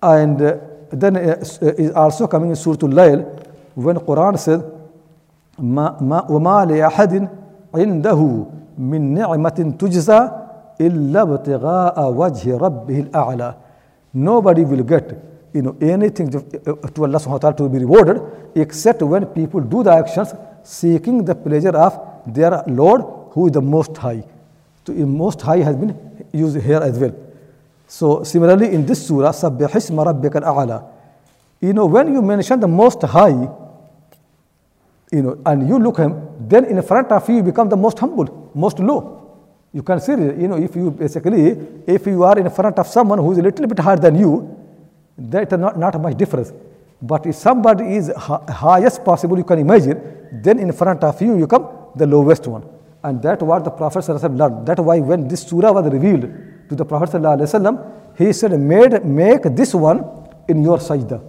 And 0.03 0.41
uh, 0.41 0.59
then 0.91 1.17
uh, 1.17 1.43
is 1.61 1.91
also 1.93 2.27
coming 2.27 2.51
in 2.51 2.57
Surah 2.57 2.77
Al-Layl 2.83 3.44
when 3.75 3.97
Quran 3.97 4.39
said, 4.39 4.61
وَمَا 5.59 6.65
لِأَحَدٍ 6.71 7.29
عِنْدَهُ 7.75 8.21
مِنْ 8.79 9.03
نِعْمَةٍ 9.15 9.59
تُجْزَى 9.79 10.21
إِلَّا 10.81 11.21
ابْتِغَاءَ 11.23 11.97
وَجْهِ 12.21 12.59
رَبِّهِ 12.59 13.11
الْأَعْلَى 13.11 13.55
Nobody 14.15 14.65
will 14.65 14.83
get 14.83 15.13
you 15.53 15.63
know, 15.63 15.77
anything 15.81 16.31
to, 16.31 16.41
to 16.41 17.05
Allah 17.05 17.19
subhanahu 17.19 17.31
wa 17.31 17.39
ta'ala 17.39 17.57
to 17.57 17.69
be 17.69 17.79
rewarded 17.79 18.21
except 18.57 19.03
when 19.03 19.27
people 19.27 19.61
do 19.61 19.83
the 19.83 19.93
actions 19.93 20.35
seeking 20.65 21.25
the 21.25 21.35
pleasure 21.35 21.77
of 21.77 21.99
their 22.27 22.63
Lord 22.67 23.03
who 23.31 23.47
is 23.47 23.53
the 23.53 23.61
Most 23.63 23.97
High. 23.97 24.25
So 24.87 24.93
the 24.93 25.07
Most 25.07 25.41
High 25.43 25.59
has 25.59 25.77
been 25.77 25.97
used 26.33 26.61
here 26.61 26.79
as 26.79 26.99
well. 26.99 27.15
So 27.87 28.25
similarly 28.25 28.73
in 28.73 28.87
this 28.87 29.07
surah, 29.07 29.31
Sabbihisma 29.33 30.07
Rabbika 30.07 30.43
al-A'la. 30.43 30.85
You 31.61 31.73
know, 31.73 31.87
when 31.87 32.13
you 32.13 32.21
mention 32.23 32.61
the 32.61 32.69
Most 32.69 33.03
High, 33.03 33.49
you 35.15 35.23
know, 35.23 35.39
and 35.47 35.69
you 35.69 35.79
look 35.79 35.99
him, 35.99 36.13
then 36.41 36.65
in 36.65 36.83
front 36.83 37.11
of 37.13 37.29
you, 37.29 37.37
you 37.37 37.43
become 37.43 37.69
the 37.69 37.77
most 37.77 37.99
humble, 37.99 38.51
most 38.55 38.79
low. 38.79 39.21
You 39.73 39.83
can 39.83 40.01
see, 40.01 40.13
you 40.13 40.49
know, 40.49 40.57
if 40.57 40.77
you 40.77 40.91
basically, 40.91 41.57
if 41.87 42.07
you 42.07 42.23
are 42.25 42.39
in 42.39 42.49
front 42.51 42.79
of 42.79 42.87
someone 42.87 43.19
who 43.19 43.33
is 43.33 43.39
a 43.39 43.43
little 43.43 43.67
bit 43.67 43.79
higher 43.79 43.97
than 43.97 44.17
you, 44.17 44.33
that 45.19 45.53
is 45.53 45.59
not, 45.59 45.79
not 45.79 46.01
much 46.01 46.17
difference. 46.17 46.53
But 47.01 47.27
if 47.27 47.35
somebody 47.35 47.97
is 47.97 48.13
highest 48.17 49.05
possible 49.05 49.37
you 49.37 49.45
can 49.45 49.59
imagine, 49.59 50.01
then 50.33 50.59
in 50.59 50.73
front 50.73 51.03
of 51.05 51.21
you, 51.21 51.39
you 51.39 51.47
come 51.47 51.69
the 51.97 52.07
lowest 52.07 52.47
one. 52.47 52.65
And 53.03 53.23
that 53.23 53.43
what 53.43 53.65
the 53.65 53.71
Prophet 53.71 54.09
learned. 54.09 54.67
That's 54.67 54.81
why 54.81 54.99
when 55.01 55.29
this 55.29 55.43
surah 55.43 55.73
was 55.73 55.93
revealed 55.93 56.23
to 56.69 56.75
the 56.75 56.85
Prophet 56.85 57.13
he 58.17 58.33
said, 58.33 58.59
Made, 58.59 59.05
make 59.05 59.43
this 59.43 59.75
one 59.75 60.05
in 60.49 60.63
your 60.63 60.79
sajda. 60.79 61.23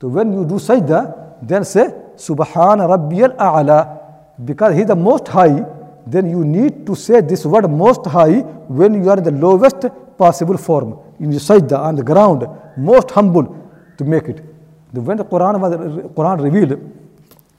So 0.00 0.08
when 0.08 0.32
you 0.32 0.44
do 0.44 0.54
sajda, 0.54 1.38
then 1.42 1.64
say, 1.64 2.01
Subhana 2.26 2.84
Rabbiyal 2.94 3.36
A'la, 3.36 4.00
because 4.44 4.74
He 4.74 4.82
is 4.82 4.86
the 4.86 4.96
Most 4.96 5.28
High, 5.28 5.64
then 6.06 6.30
you 6.30 6.44
need 6.44 6.86
to 6.86 6.94
say 6.94 7.20
this 7.20 7.44
word 7.44 7.68
Most 7.70 8.06
High 8.06 8.40
when 8.78 9.02
you 9.02 9.10
are 9.10 9.18
in 9.18 9.24
the 9.24 9.30
lowest 9.32 9.84
possible 10.16 10.56
form, 10.56 10.98
in 11.20 11.30
the 11.30 11.38
sajda, 11.38 11.78
on 11.78 11.96
the 11.96 12.02
ground, 12.02 12.46
most 12.76 13.10
humble 13.10 13.46
to 13.98 14.04
make 14.04 14.28
it. 14.28 14.44
When 14.92 15.16
the 15.16 15.24
Quran 15.24 15.60
was 15.60 15.72
Quran 16.16 16.42
revealed, 16.42 16.80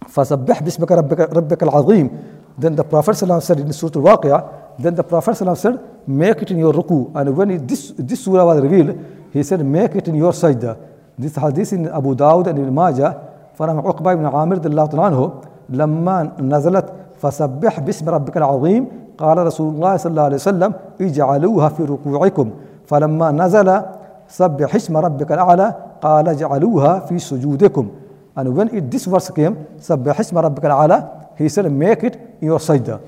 فَسَبِّحْ 0.05 0.61
بِسْمِكَ 0.61 0.87
رَبِّكَ 0.87 1.57
الْعَظِيمِ 1.57 2.23
Then 2.57 2.75
the 2.75 2.83
Prophet 2.83 3.15
said 3.15 3.59
in 3.59 3.73
Surah 3.73 3.99
Al-Waqi'ah, 3.99 4.63
then 4.79 4.95
the 4.95 5.03
Prophet 5.03 5.35
said, 5.35 5.79
make 6.07 6.41
it 6.41 6.51
in 6.51 6.57
your 6.57 6.73
ruku. 6.73 7.11
And 7.15 7.35
when 7.35 7.65
this, 7.65 7.93
this 7.97 8.23
surah 8.23 8.45
was 8.45 8.61
revealed, 8.61 9.03
he 9.31 9.43
said, 9.43 9.63
make 9.65 9.95
it 9.95 10.07
in 10.07 10.15
your 10.15 10.31
sajda. 10.31 10.77
This 11.17 11.35
hadith 11.35 11.73
in 11.73 11.87
Abu 11.87 12.15
Dawud 12.15 12.47
and 12.47 12.59
Ibn 12.59 12.73
Majah, 12.73 13.32
فرمى 13.55 13.79
عقبة 13.79 14.13
بن 14.13 14.25
عامر 14.25 14.55
رضي 14.55 14.69
الله 14.69 15.05
عنه 15.05 15.31
لما 15.69 16.31
نزلت 16.39 16.85
فسبح 17.21 17.79
باسم 17.79 18.09
ربك 18.09 18.37
العظيم 18.37 18.87
قال 19.17 19.37
رسول 19.37 19.75
الله 19.75 19.97
صلى 19.97 20.09
الله 20.09 20.23
عليه 20.23 20.35
وسلم 20.35 20.73
اجعلوها 21.01 21.69
في 21.69 21.83
ركوعكم. 21.83 22.49
فلما 22.85 23.31
نزل 23.31 23.81
سبح 24.27 24.75
اسم 24.75 24.97
ربك 24.97 25.31
الأعلى 25.31 25.73
قال 26.01 26.27
اجعلوها 26.27 26.99
في 26.99 27.19
سجودكم. 27.19 27.87
And 28.35 28.55
when 28.55 28.67
it, 28.69 28.91
this 28.91 29.05
verse 29.05 29.29
came 29.29 29.53
سبح 29.79 30.19
اسم 30.19 30.37
ربك 30.37 30.65
الأعلى 30.65 31.03
he 31.37 31.49
said 31.49 31.71
make 31.71 32.03
it 32.03 32.19
in 32.41 32.47
your 32.47 32.59
sajda. 32.59 32.99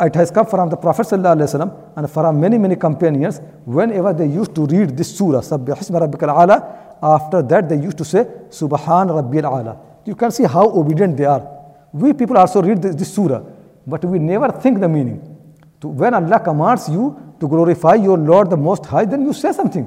It 0.00 0.14
has 0.14 0.30
come 0.30 0.46
from 0.46 0.70
the 0.70 0.76
prophet 0.76 1.06
صلى 1.06 1.18
الله 1.18 1.30
عليه 1.30 1.44
وسلم 1.44 1.70
and 1.96 2.10
from 2.10 2.40
many 2.40 2.58
many 2.58 2.76
companions. 2.76 3.40
Whenever 3.66 4.12
they 4.12 4.26
used 4.26 4.54
to 4.54 4.66
read 4.66 4.96
this 4.96 5.18
surah 5.18 5.40
سبح 5.40 5.80
اسم 5.80 5.96
ربك 5.96 6.24
الأعلى 6.24 6.62
after 7.02 7.42
that 7.42 7.68
they 7.68 7.76
used 7.76 7.98
to 7.98 8.04
say 8.04 8.26
سبحان 8.50 9.10
ربي 9.10 9.40
الأعلى 9.40 9.76
You 10.08 10.14
can 10.14 10.30
see 10.30 10.44
how 10.44 10.64
obedient 10.80 11.18
they 11.18 11.26
are. 11.26 11.46
We 11.92 12.14
people 12.14 12.38
also 12.38 12.62
read 12.62 12.80
this, 12.80 12.94
this 12.94 13.12
surah, 13.14 13.42
but 13.86 14.02
we 14.06 14.18
never 14.18 14.50
think 14.50 14.80
the 14.80 14.88
meaning. 14.88 15.20
To, 15.82 15.88
when 15.88 16.14
Allah 16.14 16.40
commands 16.40 16.88
you 16.88 17.34
to 17.38 17.46
glorify 17.46 17.94
your 17.96 18.16
Lord 18.16 18.48
the 18.48 18.56
Most 18.56 18.86
High, 18.86 19.04
then 19.04 19.26
you 19.26 19.34
say 19.34 19.52
something. 19.52 19.86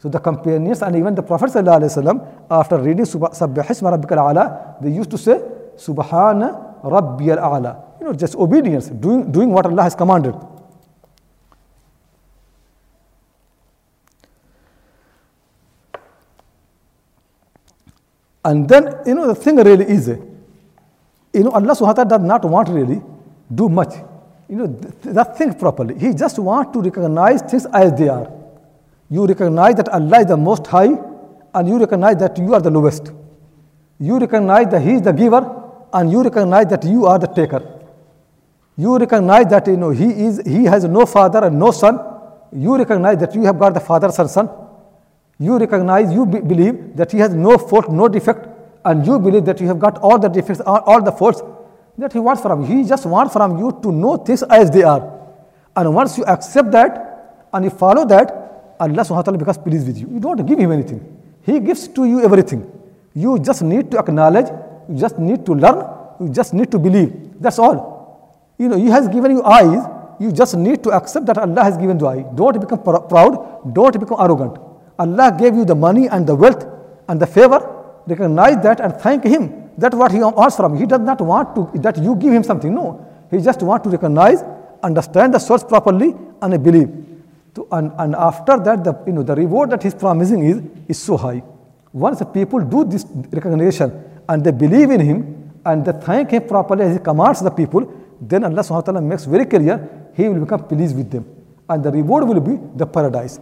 So 0.00 0.08
the 0.08 0.18
companions 0.18 0.82
and 0.82 0.96
even 0.96 1.14
the 1.14 1.22
Prophet 1.22 1.50
ﷺ, 1.50 2.46
after 2.50 2.78
reading 2.78 3.04
Sabbih 3.04 3.64
Hisma 3.64 3.96
Rabbikal 3.96 4.30
Ala, 4.30 4.76
they 4.82 4.90
used 4.90 5.10
to 5.12 5.18
say, 5.18 5.40
Subhan 5.76 6.82
Rabbiyal 6.82 7.38
Ala. 7.38 7.84
You 8.00 8.06
know, 8.06 8.12
just 8.12 8.34
obedience, 8.34 8.88
doing, 8.88 9.30
doing 9.30 9.50
what 9.50 9.66
Allah 9.66 9.84
has 9.84 9.94
commanded. 9.94 10.34
And 18.44 18.68
then, 18.68 18.94
you 19.06 19.14
know, 19.14 19.26
the 19.26 19.34
thing 19.34 19.56
really 19.56 19.86
is, 19.86 20.08
you 20.08 21.42
know, 21.44 21.50
Allah 21.50 21.74
subhanahu 21.74 22.08
does 22.08 22.20
not 22.20 22.44
want 22.44 22.68
really 22.68 23.02
do 23.54 23.68
much. 23.68 23.94
You 24.48 24.56
know, 24.56 24.66
that 24.66 25.38
think 25.38 25.58
properly. 25.58 25.98
He 25.98 26.12
just 26.12 26.38
wants 26.38 26.72
to 26.72 26.82
recognize 26.82 27.42
things 27.42 27.66
as 27.72 27.98
they 27.98 28.08
are. 28.08 28.30
You 29.08 29.26
recognize 29.26 29.76
that 29.76 29.88
Allah 29.88 30.20
is 30.20 30.26
the 30.26 30.36
most 30.36 30.66
high 30.66 30.92
and 31.54 31.68
you 31.68 31.78
recognize 31.78 32.16
that 32.18 32.36
you 32.38 32.52
are 32.54 32.60
the 32.60 32.70
lowest. 32.70 33.12
You 33.98 34.18
recognize 34.18 34.70
that 34.70 34.82
He 34.82 34.94
is 34.94 35.02
the 35.02 35.12
giver 35.12 35.62
and 35.92 36.10
you 36.10 36.22
recognize 36.22 36.66
that 36.66 36.84
you 36.84 37.06
are 37.06 37.18
the 37.18 37.28
taker. 37.28 37.62
You 38.76 38.98
recognize 38.98 39.46
that 39.50 39.66
you 39.68 39.76
know 39.76 39.90
he 39.90 40.06
is 40.26 40.42
he 40.44 40.64
has 40.64 40.84
no 40.84 41.06
father 41.06 41.44
and 41.44 41.58
no 41.58 41.70
son. 41.70 41.98
You 42.52 42.76
recognize 42.76 43.18
that 43.18 43.34
you 43.34 43.42
have 43.44 43.58
got 43.58 43.74
the 43.74 43.80
father 43.80 44.08
and 44.08 44.30
son. 44.30 44.48
You 45.38 45.58
recognize, 45.58 46.12
you 46.12 46.26
be 46.26 46.40
believe 46.40 46.96
that 46.96 47.10
he 47.10 47.18
has 47.18 47.34
no 47.34 47.58
fault, 47.58 47.90
no 47.90 48.08
defect, 48.08 48.46
and 48.84 49.06
you 49.06 49.18
believe 49.18 49.44
that 49.46 49.60
you 49.60 49.66
have 49.66 49.78
got 49.78 49.98
all 49.98 50.18
the 50.18 50.28
defects, 50.28 50.60
all, 50.60 50.78
all 50.86 51.02
the 51.02 51.12
faults 51.12 51.42
that 51.98 52.12
he 52.12 52.18
wants 52.18 52.42
from 52.42 52.60
you. 52.62 52.78
He 52.78 52.88
just 52.88 53.06
wants 53.06 53.32
from 53.32 53.58
you 53.58 53.78
to 53.82 53.92
know 53.92 54.16
things 54.16 54.42
as 54.44 54.70
they 54.70 54.82
are. 54.82 55.02
And 55.76 55.94
once 55.94 56.18
you 56.18 56.24
accept 56.24 56.70
that 56.72 57.46
and 57.52 57.64
you 57.64 57.70
follow 57.70 58.04
that, 58.06 58.76
Allah 58.78 59.02
subhanahu 59.02 59.16
wa 59.16 59.22
ta'ala 59.22 59.38
becomes 59.38 59.58
pleased 59.58 59.86
with 59.86 59.98
you. 59.98 60.08
You 60.10 60.20
don't 60.20 60.44
give 60.46 60.58
him 60.58 60.72
anything. 60.72 61.00
He 61.42 61.60
gives 61.60 61.88
to 61.88 62.04
you 62.04 62.22
everything. 62.24 62.70
You 63.14 63.38
just 63.38 63.62
need 63.62 63.90
to 63.92 63.98
acknowledge, 63.98 64.46
you 64.88 64.98
just 64.98 65.18
need 65.18 65.46
to 65.46 65.52
learn, 65.52 65.86
you 66.20 66.28
just 66.28 66.54
need 66.54 66.70
to 66.70 66.78
believe. 66.78 67.40
That's 67.40 67.58
all. 67.58 68.54
You 68.58 68.68
know, 68.68 68.76
He 68.76 68.86
has 68.86 69.08
given 69.08 69.32
you 69.32 69.42
eyes, 69.44 69.86
you 70.20 70.32
just 70.32 70.56
need 70.56 70.82
to 70.84 70.90
accept 70.90 71.26
that 71.26 71.38
Allah 71.38 71.64
has 71.64 71.76
given 71.76 71.98
you 71.98 72.06
eyes. 72.06 72.24
Don't 72.34 72.60
become 72.60 72.82
pr 72.82 72.98
proud, 72.98 73.74
don't 73.74 73.98
become 73.98 74.18
arrogant. 74.20 74.58
Allah 74.98 75.34
gave 75.38 75.54
you 75.54 75.64
the 75.64 75.74
money 75.74 76.08
and 76.08 76.26
the 76.26 76.34
wealth 76.34 76.66
and 77.08 77.20
the 77.20 77.26
favor. 77.26 77.60
Recognize 78.06 78.62
that 78.62 78.80
and 78.80 78.94
thank 78.94 79.24
Him. 79.24 79.70
That's 79.76 79.96
what 79.96 80.12
He 80.12 80.18
wants 80.18 80.56
from 80.56 80.74
you. 80.74 80.80
He 80.80 80.86
does 80.86 81.00
not 81.00 81.20
want 81.20 81.54
to 81.56 81.78
that 81.80 81.98
you 81.98 82.14
give 82.16 82.32
Him 82.32 82.44
something. 82.44 82.74
No, 82.74 83.04
He 83.30 83.40
just 83.40 83.62
wants 83.62 83.84
to 83.84 83.90
recognize, 83.90 84.42
understand 84.82 85.34
the 85.34 85.38
source 85.38 85.64
properly, 85.64 86.14
and 86.42 86.62
believe. 86.62 86.90
To, 87.54 87.66
and, 87.72 87.92
and 87.98 88.14
after 88.14 88.58
that, 88.58 88.84
the, 88.84 88.94
you 89.06 89.12
know, 89.12 89.22
the 89.22 89.34
reward 89.34 89.70
that 89.70 89.82
He's 89.82 89.94
promising 89.94 90.44
is, 90.44 90.62
is 90.88 90.98
so 90.98 91.16
high. 91.16 91.42
Once 91.92 92.18
the 92.18 92.24
people 92.24 92.60
do 92.60 92.84
this 92.84 93.06
recognition 93.30 93.92
and 94.28 94.44
they 94.44 94.50
believe 94.50 94.90
in 94.90 95.00
Him 95.00 95.52
and 95.64 95.84
they 95.84 95.92
thank 95.92 96.30
Him 96.30 96.46
properly 96.46 96.84
as 96.84 96.92
He 96.94 96.98
commands 96.98 97.40
the 97.40 97.50
people, 97.50 97.92
then 98.20 98.44
Allah 98.44 98.62
subhanahu 98.62 98.70
wa 98.70 98.80
ta'ala 98.80 99.00
makes 99.00 99.24
very 99.24 99.46
clear 99.46 100.10
He 100.14 100.28
will 100.28 100.40
become 100.40 100.64
pleased 100.64 100.96
with 100.96 101.10
them. 101.10 101.24
And 101.68 101.82
the 101.82 101.90
reward 101.90 102.28
will 102.28 102.40
be 102.40 102.60
the 102.76 102.86
paradise. 102.86 103.40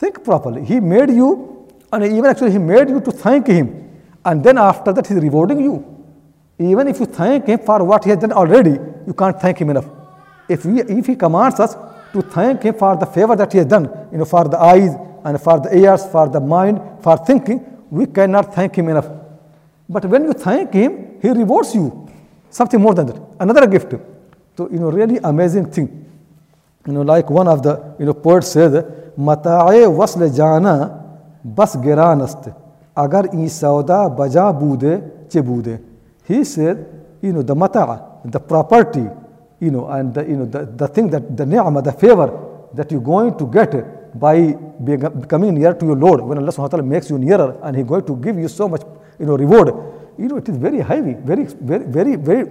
Think 0.00 0.24
properly. 0.24 0.64
He 0.64 0.80
made 0.80 1.10
you, 1.10 1.68
and 1.92 2.02
even 2.04 2.24
actually 2.24 2.52
He 2.52 2.58
made 2.58 2.88
you 2.88 3.00
to 3.02 3.12
thank 3.12 3.46
Him. 3.46 3.66
And 4.24 4.42
then 4.42 4.56
after 4.56 4.94
that, 4.94 5.06
He's 5.06 5.18
rewarding 5.18 5.60
you. 5.60 5.74
Even 6.58 6.88
if 6.88 7.00
you 7.00 7.04
thank 7.04 7.46
Him 7.46 7.58
for 7.58 7.84
what 7.84 8.04
He 8.04 8.10
has 8.10 8.18
done 8.18 8.32
already, 8.32 8.78
you 9.06 9.12
can't 9.12 9.38
thank 9.38 9.58
Him 9.58 9.68
enough. 9.68 9.84
If, 10.48 10.64
we, 10.64 10.80
if 10.80 11.06
He 11.06 11.16
commands 11.16 11.60
us 11.60 11.76
to 12.14 12.22
thank 12.22 12.62
Him 12.62 12.74
for 12.74 12.96
the 12.96 13.04
favor 13.04 13.36
that 13.36 13.52
He 13.52 13.58
has 13.58 13.66
done, 13.66 13.90
you 14.10 14.16
know, 14.16 14.24
for 14.24 14.44
the 14.48 14.58
eyes 14.58 14.92
and 15.22 15.38
for 15.38 15.60
the 15.60 15.76
ears, 15.76 16.06
for 16.06 16.30
the 16.30 16.40
mind, 16.40 16.80
for 17.02 17.18
thinking, 17.18 17.60
we 17.90 18.06
cannot 18.06 18.54
thank 18.54 18.76
Him 18.76 18.88
enough. 18.88 19.08
But 19.86 20.06
when 20.06 20.24
you 20.24 20.32
thank 20.32 20.72
Him, 20.72 21.18
He 21.20 21.28
rewards 21.28 21.74
you. 21.74 22.08
Something 22.48 22.80
more 22.80 22.94
than 22.94 23.06
that. 23.08 23.20
Another 23.38 23.66
gift. 23.66 23.92
So, 24.56 24.70
you 24.70 24.78
know, 24.78 24.90
really 24.90 25.18
amazing 25.18 25.70
thing. 25.70 26.06
You 26.86 26.92
know, 26.94 27.02
like 27.02 27.28
one 27.30 27.48
of 27.48 27.62
the, 27.62 27.94
you 27.98 28.06
know, 28.06 28.14
poets 28.14 28.52
says, 28.52 28.72
Mata'e 29.18 29.90
wasle 29.92 30.34
jana 30.34 31.18
bas 31.44 31.76
giranast. 31.76 32.54
Agar 32.96 33.26
i 33.32 33.48
sauda 33.48 34.08
baja 34.14 34.52
bude 34.52 35.28
che 35.28 35.40
bude. 35.42 35.80
He 36.24 36.44
said, 36.44 36.86
you 37.22 37.32
know, 37.32 37.42
the 37.42 37.54
mata, 37.54 38.20
the 38.24 38.40
property, 38.40 39.06
you 39.60 39.70
know, 39.70 39.88
and 39.88 40.14
the, 40.14 40.24
you 40.24 40.36
know, 40.36 40.46
the, 40.46 40.64
the 40.66 40.88
thing 40.88 41.08
that, 41.10 41.36
the 41.36 41.44
ni'mah, 41.44 41.82
the 41.82 41.92
favor 41.92 42.68
that 42.74 42.90
you're 42.90 43.00
going 43.00 43.36
to 43.36 43.46
get 43.46 44.18
by 44.18 44.52
becoming 44.82 45.54
near 45.54 45.74
to 45.74 45.86
your 45.86 45.96
Lord, 45.96 46.20
when 46.22 46.38
Allah 46.38 46.50
subhanahu 46.50 46.62
wa 46.62 46.68
ta'ala 46.68 46.82
makes 46.82 47.10
you 47.10 47.18
nearer 47.18 47.58
and 47.62 47.76
He's 47.76 47.86
going 47.86 48.04
to 48.06 48.16
give 48.16 48.38
you 48.38 48.48
so 48.48 48.68
much, 48.68 48.82
you 49.18 49.26
know, 49.26 49.36
reward 49.36 49.68
you 50.20 50.28
know, 50.28 50.36
it 50.36 50.48
is 50.48 50.56
very 50.58 50.80
heavy, 50.80 51.14
very, 51.14 51.44
very, 51.44 51.84
very, 51.84 52.16
very, 52.16 52.50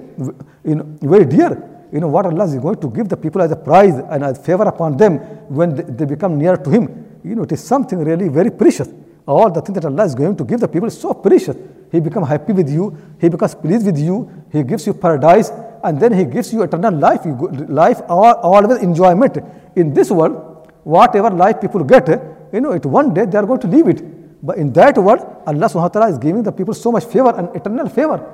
you 0.65 0.75
know, 0.75 0.83
very 1.01 1.25
dear. 1.25 1.78
You 1.91 1.99
know, 1.99 2.07
what 2.07 2.25
Allah 2.25 2.45
is 2.45 2.55
going 2.55 2.79
to 2.79 2.89
give 2.89 3.09
the 3.09 3.17
people 3.17 3.41
as 3.41 3.51
a 3.51 3.55
prize 3.55 3.95
and 3.95 4.23
as 4.23 4.37
favor 4.45 4.63
upon 4.63 4.97
them 4.97 5.17
when 5.49 5.75
they, 5.75 5.83
they 5.83 6.05
become 6.05 6.37
near 6.37 6.55
to 6.57 6.69
Him. 6.69 7.19
You 7.23 7.35
know, 7.35 7.43
it 7.43 7.51
is 7.51 7.63
something 7.63 7.97
really 7.99 8.29
very 8.29 8.51
precious. 8.51 8.89
All 9.27 9.49
the 9.51 9.61
things 9.61 9.75
that 9.75 9.85
Allah 9.85 10.05
is 10.05 10.15
going 10.15 10.35
to 10.37 10.43
give 10.43 10.59
the 10.59 10.67
people 10.67 10.87
is 10.87 10.99
so 10.99 11.13
precious. 11.13 11.55
He 11.91 11.99
becomes 11.99 12.27
happy 12.27 12.53
with 12.53 12.69
you, 12.69 12.95
He 13.19 13.29
becomes 13.29 13.55
pleased 13.55 13.85
with 13.85 13.97
you, 13.97 14.29
He 14.51 14.63
gives 14.63 14.85
you 14.85 14.93
paradise, 14.93 15.51
and 15.83 15.99
then 15.99 16.13
He 16.13 16.25
gives 16.25 16.53
you 16.53 16.61
eternal 16.63 16.93
life, 16.93 17.21
life, 17.67 18.01
all, 18.07 18.33
always 18.35 18.81
enjoyment. 18.81 19.37
In 19.75 19.93
this 19.93 20.11
world, 20.11 20.71
whatever 20.83 21.29
life 21.29 21.59
people 21.59 21.83
get, 21.83 22.07
you 22.53 22.61
know, 22.61 22.71
it 22.71 22.85
one 22.85 23.13
day 23.13 23.25
they 23.25 23.37
are 23.37 23.45
going 23.45 23.59
to 23.59 23.67
leave 23.67 23.87
it. 23.87 24.03
But 24.43 24.57
in 24.57 24.71
that 24.73 24.97
world, 24.97 25.19
Allah 25.45 25.67
subhanahu 25.67 25.81
wa 25.81 25.87
ta'ala 25.89 26.09
is 26.11 26.17
giving 26.17 26.43
the 26.43 26.51
people 26.51 26.73
so 26.73 26.91
much 26.91 27.05
favor 27.05 27.33
and 27.35 27.53
eternal 27.55 27.89
favor. 27.89 28.25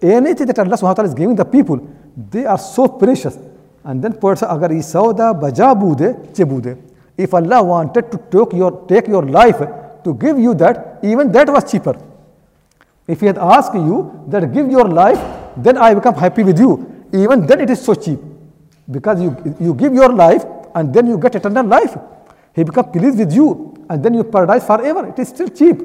Anything 0.00 0.46
that 0.46 0.58
Allah 0.58 0.76
subhanahu 0.76 0.82
wa 0.82 0.94
ta'ala 0.94 1.08
is 1.08 1.14
giving 1.14 1.34
the 1.34 1.44
people, 1.44 1.80
they 2.16 2.44
are 2.44 2.58
so 2.58 2.88
precious. 2.88 3.38
And 3.84 4.02
then 4.02 4.14
poets 4.14 4.42
agar 4.42 4.68
isauda 4.68 5.38
bajabude 5.40 6.34
chebude. 6.34 6.78
If 7.16 7.34
Allah 7.34 7.62
wanted 7.62 8.10
to 8.10 8.18
take 8.30 8.52
your, 8.56 8.86
take 8.86 9.08
your 9.08 9.22
life 9.24 9.58
to 10.04 10.14
give 10.14 10.38
you 10.38 10.54
that, 10.54 10.98
even 11.02 11.30
that 11.32 11.48
was 11.48 11.70
cheaper. 11.70 12.00
If 13.06 13.20
He 13.20 13.26
had 13.26 13.38
asked 13.38 13.74
you 13.74 14.24
that 14.28 14.52
give 14.52 14.70
your 14.70 14.88
life, 14.88 15.20
then 15.56 15.76
I 15.76 15.94
become 15.94 16.14
happy 16.14 16.42
with 16.42 16.58
you. 16.58 17.06
Even 17.12 17.46
then 17.46 17.60
it 17.60 17.70
is 17.70 17.84
so 17.84 17.94
cheap. 17.94 18.18
Because 18.90 19.20
you, 19.20 19.56
you 19.60 19.74
give 19.74 19.92
your 19.94 20.08
life 20.08 20.44
and 20.74 20.92
then 20.92 21.06
you 21.06 21.18
get 21.18 21.34
eternal 21.34 21.66
life. 21.66 21.96
He 22.54 22.64
becomes 22.64 22.88
pleased 22.92 23.18
with 23.18 23.32
you 23.32 23.74
and 23.88 24.02
then 24.02 24.14
you 24.14 24.24
paradise 24.24 24.64
forever. 24.66 25.06
It 25.08 25.18
is 25.18 25.28
still 25.28 25.48
cheap. 25.48 25.80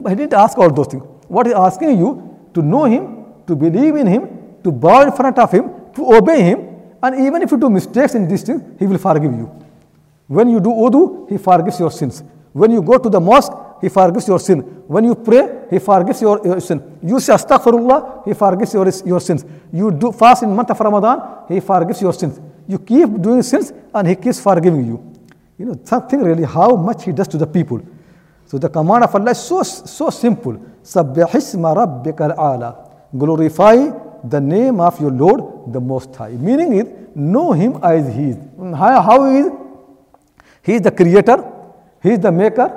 But 0.00 0.10
he 0.10 0.16
didn't 0.16 0.34
ask 0.34 0.56
all 0.58 0.70
those 0.70 0.86
things. 0.88 1.02
What 1.28 1.46
he 1.46 1.52
is 1.52 1.58
asking 1.58 1.98
you 1.98 2.38
to 2.54 2.62
know 2.62 2.84
him, 2.84 3.24
to 3.46 3.56
believe 3.56 3.96
in 3.96 4.06
him, 4.06 4.37
to 4.64 4.72
bow 4.72 5.02
in 5.02 5.12
front 5.12 5.38
of 5.38 5.50
him, 5.52 5.70
to 5.94 6.14
obey 6.14 6.42
him, 6.42 6.68
And 7.02 7.26
even 7.26 7.42
if 7.42 7.50
you 7.50 7.58
do 7.58 7.70
mistakes 7.70 8.14
in 8.14 8.26
these 8.28 8.42
things, 8.42 8.62
He 8.78 8.86
will 8.86 8.98
forgive 8.98 9.32
you. 9.32 9.50
When 10.26 10.48
you 10.48 10.60
do 10.60 10.70
wudu, 10.70 11.28
He 11.30 11.38
forgives 11.38 11.78
your 11.78 11.90
sins. 11.90 12.22
When 12.52 12.70
you 12.72 12.82
go 12.82 12.98
to 12.98 13.08
the 13.08 13.20
mosque, 13.20 13.52
He 13.80 13.88
forgives 13.88 14.26
your 14.26 14.40
sin. 14.40 14.60
When 14.88 15.04
you 15.04 15.14
pray, 15.14 15.66
He 15.70 15.78
forgives 15.78 16.20
your, 16.20 16.40
your 16.44 16.60
sin. 16.60 16.98
You 17.02 17.20
say 17.20 17.34
astaghfirullah, 17.34 18.24
He 18.24 18.34
forgives 18.34 18.74
your, 18.74 18.88
your 19.06 19.20
sins. 19.20 19.44
You 19.72 19.92
do 19.92 20.10
fast 20.12 20.42
in 20.42 20.54
month 20.54 20.70
of 20.70 20.80
Ramadan, 20.80 21.44
He 21.48 21.60
forgives 21.60 22.02
your 22.02 22.12
sins. 22.12 22.40
You 22.66 22.78
keep 22.78 23.20
doing 23.22 23.42
sins 23.42 23.72
and 23.94 24.08
He 24.08 24.16
keeps 24.16 24.40
forgiving 24.40 24.84
you. 24.84 25.14
You 25.56 25.66
know, 25.66 25.80
something 25.84 26.20
really 26.20 26.44
how 26.44 26.74
much 26.74 27.04
He 27.04 27.12
does 27.12 27.28
to 27.28 27.36
the 27.38 27.46
people. 27.46 27.80
So 28.46 28.58
the 28.58 28.68
command 28.68 29.04
of 29.04 29.14
Allah 29.14 29.30
is 29.30 29.38
so, 29.38 29.62
so 29.62 30.10
simple. 30.10 30.58
Glorify 33.16 33.90
the 34.24 34.40
name 34.40 34.80
of 34.80 35.00
your 35.00 35.10
Lord, 35.10 35.72
the 35.72 35.80
Most 35.80 36.14
High. 36.14 36.30
Meaning 36.30 36.72
is, 36.74 36.86
know 37.14 37.52
Him 37.52 37.78
as 37.82 38.14
He 38.14 38.30
is. 38.30 38.36
How, 38.58 39.00
how 39.00 39.24
is? 39.26 39.50
He 40.62 40.74
is 40.74 40.82
the 40.82 40.90
creator, 40.90 41.44
He 42.02 42.10
is 42.10 42.18
the 42.18 42.32
maker, 42.32 42.68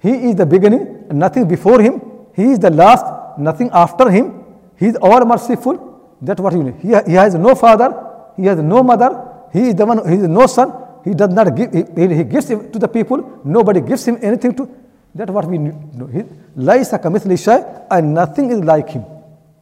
He 0.00 0.10
is 0.10 0.36
the 0.36 0.46
beginning, 0.46 1.06
nothing 1.10 1.48
before 1.48 1.80
Him, 1.80 2.00
He 2.34 2.52
is 2.52 2.58
the 2.58 2.70
last, 2.70 3.04
nothing 3.38 3.70
after 3.72 4.10
Him, 4.10 4.44
He 4.78 4.86
is 4.86 4.96
all 4.96 5.24
merciful. 5.24 6.18
That's 6.22 6.40
what 6.40 6.52
you 6.52 6.62
need. 6.62 6.74
He, 6.76 6.88
he 7.10 7.14
has 7.14 7.34
no 7.34 7.54
father, 7.54 7.94
He 8.36 8.44
has 8.46 8.58
no 8.58 8.82
mother, 8.82 9.26
He 9.52 9.68
is 9.68 9.74
the 9.74 9.86
one, 9.86 10.08
He 10.08 10.16
is 10.16 10.28
no 10.28 10.46
son, 10.46 10.72
He 11.04 11.14
does 11.14 11.30
not 11.30 11.54
give, 11.56 11.72
He, 11.72 12.14
he 12.14 12.24
gives 12.24 12.46
to 12.46 12.56
the 12.56 12.88
people, 12.88 13.40
nobody 13.44 13.80
gives 13.80 14.06
Him 14.06 14.18
anything 14.22 14.54
to. 14.54 14.68
That's 15.14 15.30
what 15.30 15.46
we 15.46 15.58
know. 15.58 16.06
He, 16.06 16.22
Laisa 16.56 17.02
kamithli 17.02 17.42
shay, 17.42 17.64
and 17.90 18.14
nothing 18.14 18.50
is 18.50 18.60
like 18.60 18.90
Him. 18.90 19.04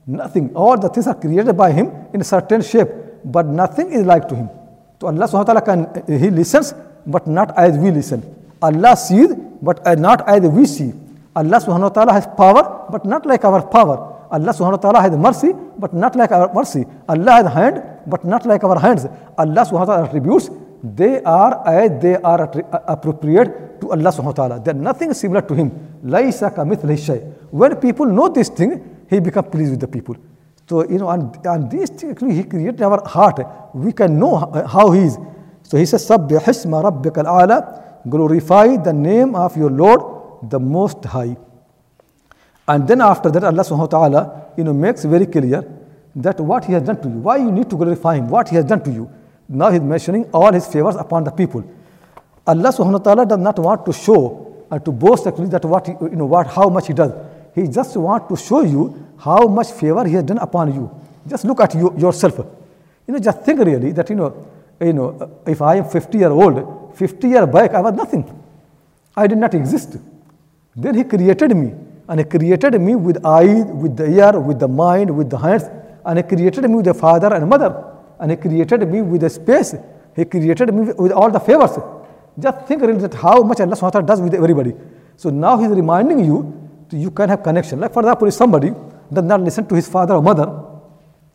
Nothing. 0.08 0.56
All 0.56 0.78
the 0.78 0.88
things 0.88 1.06
are 1.06 1.14
created 1.14 1.54
by 1.54 1.70
Him 1.70 1.92
in 2.14 2.22
a 2.22 2.24
certain 2.24 2.62
shape, 2.62 2.88
but 3.24 3.44
nothing 3.44 3.92
is 3.92 4.06
like 4.06 4.26
to 4.28 4.34
Him. 4.34 4.48
So 5.00 5.06
Allah 5.08 5.28
subhanahu 5.28 5.44
wa 5.44 5.52
ta'ala 5.52 5.62
can, 5.62 5.80
eh, 6.08 6.16
He 6.18 6.30
listens, 6.30 6.72
but 7.06 7.26
not 7.26 7.52
as 7.58 7.76
we 7.76 7.90
listen. 7.90 8.24
Allah 8.62 8.96
sees, 8.96 9.34
but 9.60 9.86
eh, 9.86 9.96
not 9.96 10.26
as 10.26 10.40
we 10.48 10.64
see. 10.64 10.94
Allah 11.36 11.60
subhanahu 11.60 11.92
wa 11.92 11.96
ta'ala 12.00 12.12
has 12.14 12.26
power, 12.26 12.88
but 12.90 13.04
not 13.04 13.26
like 13.26 13.44
our 13.44 13.60
power. 13.68 14.24
Allah 14.32 14.48
subhanahu 14.56 14.80
wa 14.80 14.84
ta'ala 14.88 15.00
has 15.04 15.12
mercy, 15.12 15.52
but 15.76 15.92
not 15.92 16.16
like 16.16 16.32
our 16.32 16.48
mercy. 16.54 16.86
Allah 17.06 17.44
has 17.44 17.52
hand, 17.52 17.82
but 18.06 18.24
not 18.24 18.46
like 18.46 18.64
our 18.64 18.78
hands. 18.80 19.04
Allah 19.36 19.62
subhanahu 19.68 19.92
wa 19.92 19.92
ta'ala 19.92 20.08
attributes, 20.08 20.48
they 20.82 21.20
are 21.22 21.68
as 21.68 22.00
they 22.00 22.16
are 22.16 22.48
eh, 22.56 22.62
appropriate 22.88 23.78
to 23.84 23.92
Allah 23.92 24.08
subhanahu 24.08 24.32
wa 24.32 24.40
ta'ala. 24.40 24.60
There 24.64 24.72
nothing 24.72 25.12
similar 25.12 25.42
to 25.42 25.52
Him. 25.54 25.68
When 27.50 27.76
people 27.76 28.06
know 28.06 28.28
this 28.30 28.48
thing, 28.48 28.97
He 29.08 29.20
becomes 29.20 29.48
pleased 29.50 29.70
with 29.72 29.80
the 29.80 29.88
people. 29.88 30.16
So, 30.68 30.88
you 30.88 30.98
know, 30.98 31.08
and, 31.08 31.34
and 31.46 31.70
things, 31.70 31.90
actually, 32.04 32.34
He 32.34 32.44
created 32.44 32.82
our 32.82 33.02
heart. 33.08 33.40
We 33.74 33.92
can 33.92 34.18
know 34.18 34.36
uh, 34.36 34.66
how 34.66 34.90
He 34.90 35.00
is. 35.00 35.18
So 35.62 35.76
he 35.76 35.84
says, 35.84 36.08
Sabbihisma 36.08 36.82
rabbika 36.82 37.24
al-ala, 37.24 38.00
glorify 38.08 38.76
the 38.76 38.92
name 38.92 39.34
of 39.34 39.56
your 39.56 39.70
Lord, 39.70 40.48
the 40.50 40.58
Most 40.58 41.04
High. 41.04 41.36
And 42.66 42.86
then 42.88 43.00
after 43.00 43.30
that, 43.30 43.44
Allah 43.44 43.62
subhanahu 43.62 43.92
wa 43.92 44.08
ta'ala, 44.08 44.46
you 44.56 44.64
know, 44.64 44.72
makes 44.72 45.04
very 45.04 45.26
clear 45.26 45.64
that 46.16 46.40
what 46.40 46.64
He 46.64 46.72
has 46.72 46.82
done 46.82 47.00
to 47.02 47.08
you, 47.08 47.16
why 47.16 47.36
you 47.36 47.50
need 47.50 47.68
to 47.70 47.76
glorify 47.76 48.16
Him, 48.16 48.28
what 48.28 48.48
He 48.48 48.56
has 48.56 48.64
done 48.64 48.82
to 48.84 48.90
you. 48.90 49.10
Now 49.48 49.70
He's 49.70 49.80
mentioning 49.80 50.24
all 50.32 50.52
His 50.52 50.66
favors 50.66 50.96
upon 50.96 51.24
the 51.24 51.30
people. 51.30 51.64
Allah 52.46 52.70
subhanahu 52.70 52.92
wa 52.92 52.98
ta'ala 52.98 53.26
does 53.26 53.38
not 53.38 53.58
want 53.58 53.84
to 53.86 53.92
show 53.92 54.66
and 54.70 54.84
to 54.84 54.92
boast 54.92 55.26
actually 55.26 55.48
that 55.48 55.64
what, 55.64 55.86
he, 55.86 55.92
you 55.92 56.16
know, 56.16 56.26
what, 56.26 56.46
how 56.46 56.68
much 56.68 56.86
He 56.86 56.94
does. 56.94 57.12
He 57.58 57.68
just 57.68 57.96
wants 57.96 58.28
to 58.28 58.36
show 58.36 58.62
you 58.62 58.82
how 59.18 59.46
much 59.48 59.72
favor 59.72 60.04
He 60.06 60.14
has 60.14 60.24
done 60.24 60.38
upon 60.38 60.74
you. 60.74 60.90
Just 61.26 61.44
look 61.44 61.60
at 61.60 61.74
you, 61.74 61.94
yourself. 61.98 62.38
You 63.06 63.14
know, 63.14 63.18
just 63.18 63.42
think 63.42 63.60
really 63.60 63.92
that, 63.92 64.08
you 64.10 64.16
know, 64.16 64.46
you 64.80 64.92
know, 64.92 65.40
if 65.46 65.60
I 65.60 65.76
am 65.76 65.84
50 65.84 66.18
year 66.18 66.30
old, 66.30 66.96
50 66.96 67.28
year 67.28 67.46
back, 67.46 67.74
I 67.74 67.80
was 67.80 67.94
nothing. 67.94 68.24
I 69.16 69.26
did 69.26 69.38
not 69.38 69.54
exist. 69.54 69.96
Then 70.76 70.94
He 70.94 71.04
created 71.04 71.56
me, 71.56 71.74
and 72.08 72.20
He 72.20 72.24
created 72.24 72.80
me 72.80 72.94
with 72.94 73.24
eyes, 73.24 73.64
with 73.64 73.96
the 73.96 74.06
ear, 74.06 74.38
with 74.38 74.60
the 74.60 74.68
mind, 74.68 75.16
with 75.16 75.30
the 75.30 75.38
hands, 75.38 75.64
and 76.04 76.18
He 76.18 76.22
created 76.22 76.62
me 76.68 76.76
with 76.76 76.86
a 76.86 76.94
father 76.94 77.34
and 77.34 77.48
mother, 77.48 77.72
and 78.20 78.30
He 78.30 78.36
created 78.36 78.88
me 78.88 79.02
with 79.02 79.24
a 79.24 79.30
space. 79.30 79.74
He 80.14 80.24
created 80.24 80.72
me 80.72 80.92
with 80.92 81.12
all 81.12 81.30
the 81.30 81.40
favors. 81.40 81.76
Just 82.38 82.66
think 82.66 82.82
really 82.82 83.00
that 83.00 83.14
how 83.14 83.42
much 83.42 83.60
Allah 83.60 83.74
SWT 83.74 84.06
does 84.06 84.20
with 84.20 84.34
everybody. 84.34 84.74
So 85.16 85.30
now 85.30 85.58
He's 85.58 85.70
reminding 85.70 86.24
you 86.24 86.67
you 86.96 87.10
can 87.10 87.28
have 87.28 87.42
connection. 87.42 87.80
Like 87.80 87.92
for 87.92 88.00
example, 88.00 88.28
if 88.28 88.34
somebody 88.34 88.72
does 89.12 89.24
not 89.24 89.40
listen 89.40 89.66
to 89.66 89.74
his 89.74 89.88
father 89.88 90.14
or 90.14 90.22
mother, 90.22 90.64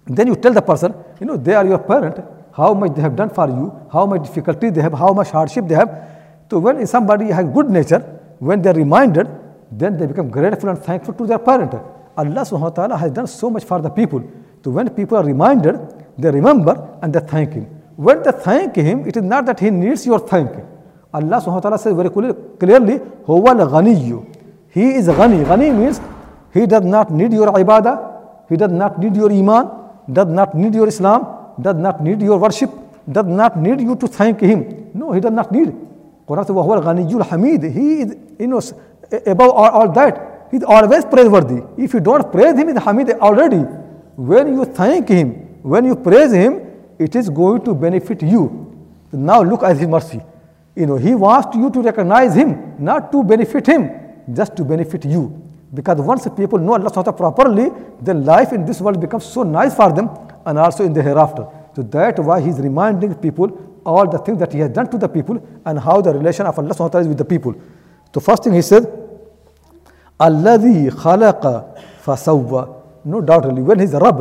then 0.05 0.27
you 0.27 0.35
tell 0.35 0.53
the 0.53 0.61
person, 0.61 0.93
you 1.19 1.25
know, 1.25 1.37
they 1.37 1.53
are 1.53 1.65
your 1.65 1.79
parent, 1.79 2.19
how 2.53 2.73
much 2.73 2.93
they 2.95 3.01
have 3.01 3.15
done 3.15 3.29
for 3.29 3.47
you, 3.47 3.71
how 3.91 4.05
much 4.05 4.23
difficulty 4.23 4.69
they 4.69 4.81
have, 4.81 4.93
how 4.93 5.13
much 5.13 5.29
hardship 5.29 5.67
they 5.67 5.75
have. 5.75 6.09
So 6.49 6.59
when 6.59 6.85
somebody 6.85 7.27
has 7.27 7.45
good 7.45 7.69
nature, 7.69 7.99
when 8.39 8.61
they 8.61 8.69
are 8.69 8.73
reminded, 8.73 9.27
then 9.71 9.97
they 9.97 10.05
become 10.05 10.29
grateful 10.29 10.69
and 10.69 10.77
thankful 10.77 11.13
to 11.15 11.25
their 11.25 11.39
parent. 11.39 11.73
Allah 11.73 12.41
subhanahu 12.45 12.61
wa 12.61 12.69
ta'ala 12.69 12.97
has 12.97 13.11
done 13.11 13.27
so 13.27 13.49
much 13.49 13.63
for 13.63 13.81
the 13.81 13.89
people. 13.89 14.21
So 14.63 14.71
when 14.71 14.89
people 14.89 15.17
are 15.17 15.23
reminded, 15.23 15.79
they 16.17 16.29
remember 16.29 16.99
and 17.01 17.11
they 17.13 17.21
thank 17.21 17.53
him. 17.53 17.65
When 17.95 18.21
they 18.21 18.31
thank 18.31 18.75
him, 18.75 19.07
it 19.07 19.17
is 19.17 19.23
not 19.23 19.45
that 19.47 19.59
he 19.59 19.71
needs 19.71 20.05
your 20.05 20.19
thank. 20.19 20.51
Allah 21.13 21.37
subhanahu 21.41 21.53
wa 21.53 21.59
ta'ala 21.59 21.79
says 21.79 21.95
very 21.95 22.09
clearly, 22.09 22.99
Huwa 23.25 23.59
al 23.59 23.69
He 24.73 24.95
is 24.95 25.07
ghani. 25.07 25.45
Ghani 25.45 25.77
means 25.77 26.01
he 26.53 26.65
does 26.65 26.83
not 26.83 27.11
need 27.11 27.31
your 27.31 27.47
ibadah, 27.47 28.49
he 28.49 28.57
does 28.57 28.71
not 28.71 28.99
need 28.99 29.15
your 29.15 29.31
iman, 29.31 29.69
does 30.11 30.27
not 30.27 30.55
need 30.55 30.73
your 30.73 30.87
Islam, 30.87 31.27
does 31.61 31.75
not 31.75 32.01
need 32.01 32.21
your 32.21 32.39
worship, 32.39 32.71
does 33.11 33.25
not 33.25 33.57
need 33.57 33.81
you 33.81 33.95
to 33.95 34.07
thank 34.07 34.39
him. 34.39 34.89
No, 34.93 35.11
he 35.11 35.19
does 35.19 35.31
not 35.31 35.51
need. 35.51 35.69
Quran 36.27 36.45
says, 36.47 36.55
Wahwal 36.55 36.83
Ghaniyul 36.83 37.27
Hamid. 37.29 37.63
He 37.71 38.01
is, 38.01 38.15
you 38.39 38.47
know, 38.47 38.61
above 39.25 39.51
all, 39.51 39.69
all 39.69 39.91
that. 39.91 40.47
He 40.49 40.57
is 40.57 40.63
always 40.63 41.05
praiseworthy. 41.05 41.61
If 41.77 41.93
you 41.93 41.99
don't 41.99 42.31
praise 42.31 42.57
him, 42.57 42.67
he 42.67 42.73
is 42.73 42.83
Hamid 42.83 43.11
already. 43.11 43.57
When 44.15 44.53
you 44.53 44.65
thank 44.65 45.09
him, 45.09 45.31
when 45.63 45.85
you 45.85 45.95
praise 45.95 46.31
him, 46.31 46.61
it 46.97 47.15
is 47.15 47.29
going 47.29 47.63
to 47.65 47.73
benefit 47.73 48.21
you. 48.21 48.73
Now 49.11 49.41
look 49.43 49.63
at 49.63 49.77
his 49.77 49.87
mercy. 49.87 50.21
You 50.75 50.87
know, 50.87 50.95
he 50.95 51.13
wants 51.13 51.55
you 51.55 51.69
to 51.69 51.81
recognize 51.81 52.35
him, 52.35 52.75
not 52.79 53.11
to 53.11 53.23
benefit 53.23 53.67
him, 53.67 53.89
just 54.31 54.55
to 54.55 54.63
benefit 54.63 55.05
you. 55.05 55.41
Because 55.73 55.99
once 55.99 56.27
people 56.37 56.59
know 56.59 56.73
Allah 56.73 56.91
SWT 56.91 57.17
properly, 57.17 57.71
then 58.01 58.23
life 58.23 58.53
in 58.53 58.65
this 58.65 58.79
world 58.79 59.01
becomes 59.01 59.25
so 59.25 59.43
nice 59.43 59.73
for 59.75 59.91
them 59.91 60.09
and 60.45 60.59
also 60.59 60.83
in 60.83 60.93
the 60.93 61.01
hereafter. 61.01 61.47
So 61.75 61.81
that's 61.81 62.19
why 62.19 62.41
he's 62.41 62.59
reminding 62.59 63.15
people 63.15 63.79
all 63.85 64.07
the 64.07 64.19
things 64.19 64.39
that 64.39 64.53
he 64.53 64.59
has 64.59 64.69
done 64.69 64.89
to 64.91 64.97
the 64.97 65.09
people 65.09 65.45
and 65.65 65.79
how 65.79 65.99
the 66.01 66.13
relation 66.13 66.45
of 66.45 66.57
Allah 66.57 66.73
SWT 66.73 67.01
is 67.01 67.07
with 67.07 67.17
the 67.17 67.25
people. 67.25 67.55
So 68.13 68.19
first 68.19 68.43
thing 68.43 68.53
he 68.53 68.61
said, 68.61 68.83
Alladhi 70.19 70.89
khalaqa 70.91 71.81
fasawwa. 72.03 72.81
No 73.05 73.21
doubt 73.21 73.45
really, 73.45 73.63
when 73.63 73.79
he's 73.79 73.93
Rabb, 73.93 74.19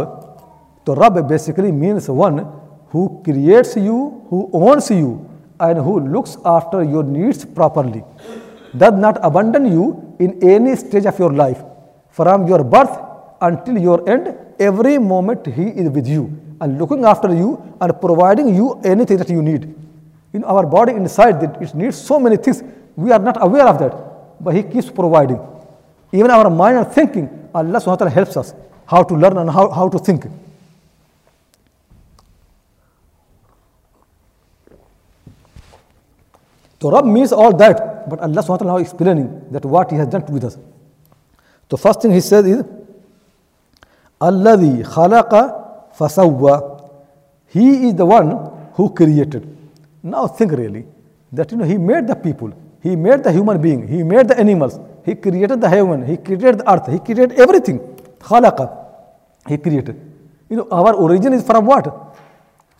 so 0.84 0.94
Rabb 0.94 1.28
basically 1.28 1.70
means 1.70 2.08
one 2.08 2.50
who 2.88 3.20
creates 3.22 3.76
you, 3.76 4.26
who 4.28 4.50
owns 4.52 4.90
you, 4.90 5.28
and 5.60 5.78
who 5.78 6.00
looks 6.00 6.36
after 6.44 6.82
your 6.82 7.04
needs 7.04 7.44
properly. 7.44 8.02
Does 8.76 8.94
not 8.94 9.18
abandon 9.22 9.66
you 9.66 10.16
in 10.18 10.42
any 10.42 10.76
stage 10.76 11.06
of 11.06 11.18
your 11.18 11.32
life. 11.32 11.62
From 12.10 12.46
your 12.46 12.64
birth 12.64 12.98
until 13.40 13.78
your 13.78 14.08
end, 14.08 14.34
every 14.58 14.98
moment 14.98 15.46
He 15.46 15.68
is 15.68 15.90
with 15.90 16.06
you 16.06 16.30
and 16.60 16.78
looking 16.78 17.04
after 17.04 17.34
you 17.34 17.60
and 17.80 18.00
providing 18.00 18.54
you 18.54 18.80
anything 18.84 19.16
that 19.18 19.28
you 19.28 19.42
need. 19.42 19.74
In 20.32 20.44
our 20.44 20.64
body 20.66 20.92
inside, 20.92 21.42
it 21.42 21.74
needs 21.74 21.96
so 21.98 22.18
many 22.18 22.36
things. 22.36 22.62
We 22.96 23.10
are 23.12 23.18
not 23.18 23.36
aware 23.42 23.66
of 23.66 23.78
that, 23.80 23.94
but 24.42 24.54
He 24.54 24.62
keeps 24.62 24.90
providing. 24.90 25.40
Even 26.12 26.30
our 26.30 26.48
mind 26.48 26.78
and 26.78 26.86
thinking, 26.86 27.28
Allah 27.54 27.80
subhanahu 27.80 27.86
wa 27.86 27.96
ta'ala 27.96 28.10
helps 28.10 28.36
us 28.36 28.54
how 28.86 29.02
to 29.02 29.14
learn 29.14 29.36
and 29.38 29.50
how, 29.50 29.70
how 29.70 29.88
to 29.88 29.98
think. 29.98 30.26
So 36.82 36.90
Rabb 36.90 37.04
means 37.04 37.32
all 37.32 37.56
that, 37.58 38.10
but 38.10 38.18
Allah 38.18 38.42
ta'ala 38.42 38.80
is 38.80 38.88
explaining 38.90 39.28
that 39.52 39.64
what 39.64 39.92
He 39.92 39.96
has 39.98 40.08
done 40.08 40.24
with 40.26 40.42
us. 40.42 40.58
So 41.70 41.76
first 41.76 42.02
thing 42.02 42.10
He 42.10 42.20
says 42.20 42.44
is, 42.44 42.64
Alladhi 44.20 44.82
khalaqa 44.82 45.94
fasawwa. 45.96 46.90
He 47.46 47.86
is 47.86 47.94
the 47.94 48.04
one 48.04 48.30
who 48.74 48.90
created. 48.90 49.46
Now 50.02 50.26
think 50.26 50.50
really, 50.50 50.84
that 51.32 51.52
you 51.52 51.56
know 51.56 51.64
He 51.64 51.78
made 51.78 52.08
the 52.08 52.16
people, 52.16 52.52
He 52.82 52.96
made 52.96 53.22
the 53.22 53.30
human 53.30 53.62
being, 53.62 53.86
He 53.86 54.02
made 54.02 54.26
the 54.26 54.36
animals, 54.36 54.80
He 55.04 55.14
created 55.14 55.60
the 55.60 55.68
heaven, 55.68 56.04
He 56.04 56.16
created 56.16 56.58
the 56.58 56.68
earth, 56.68 56.90
He 56.90 56.98
created 56.98 57.38
everything. 57.38 57.78
Khalaqa. 58.18 58.66
He 59.46 59.56
created. 59.56 60.00
You 60.48 60.56
know, 60.56 60.68
our 60.72 60.94
origin 60.94 61.32
is 61.32 61.46
from 61.46 61.64
what? 61.64 62.16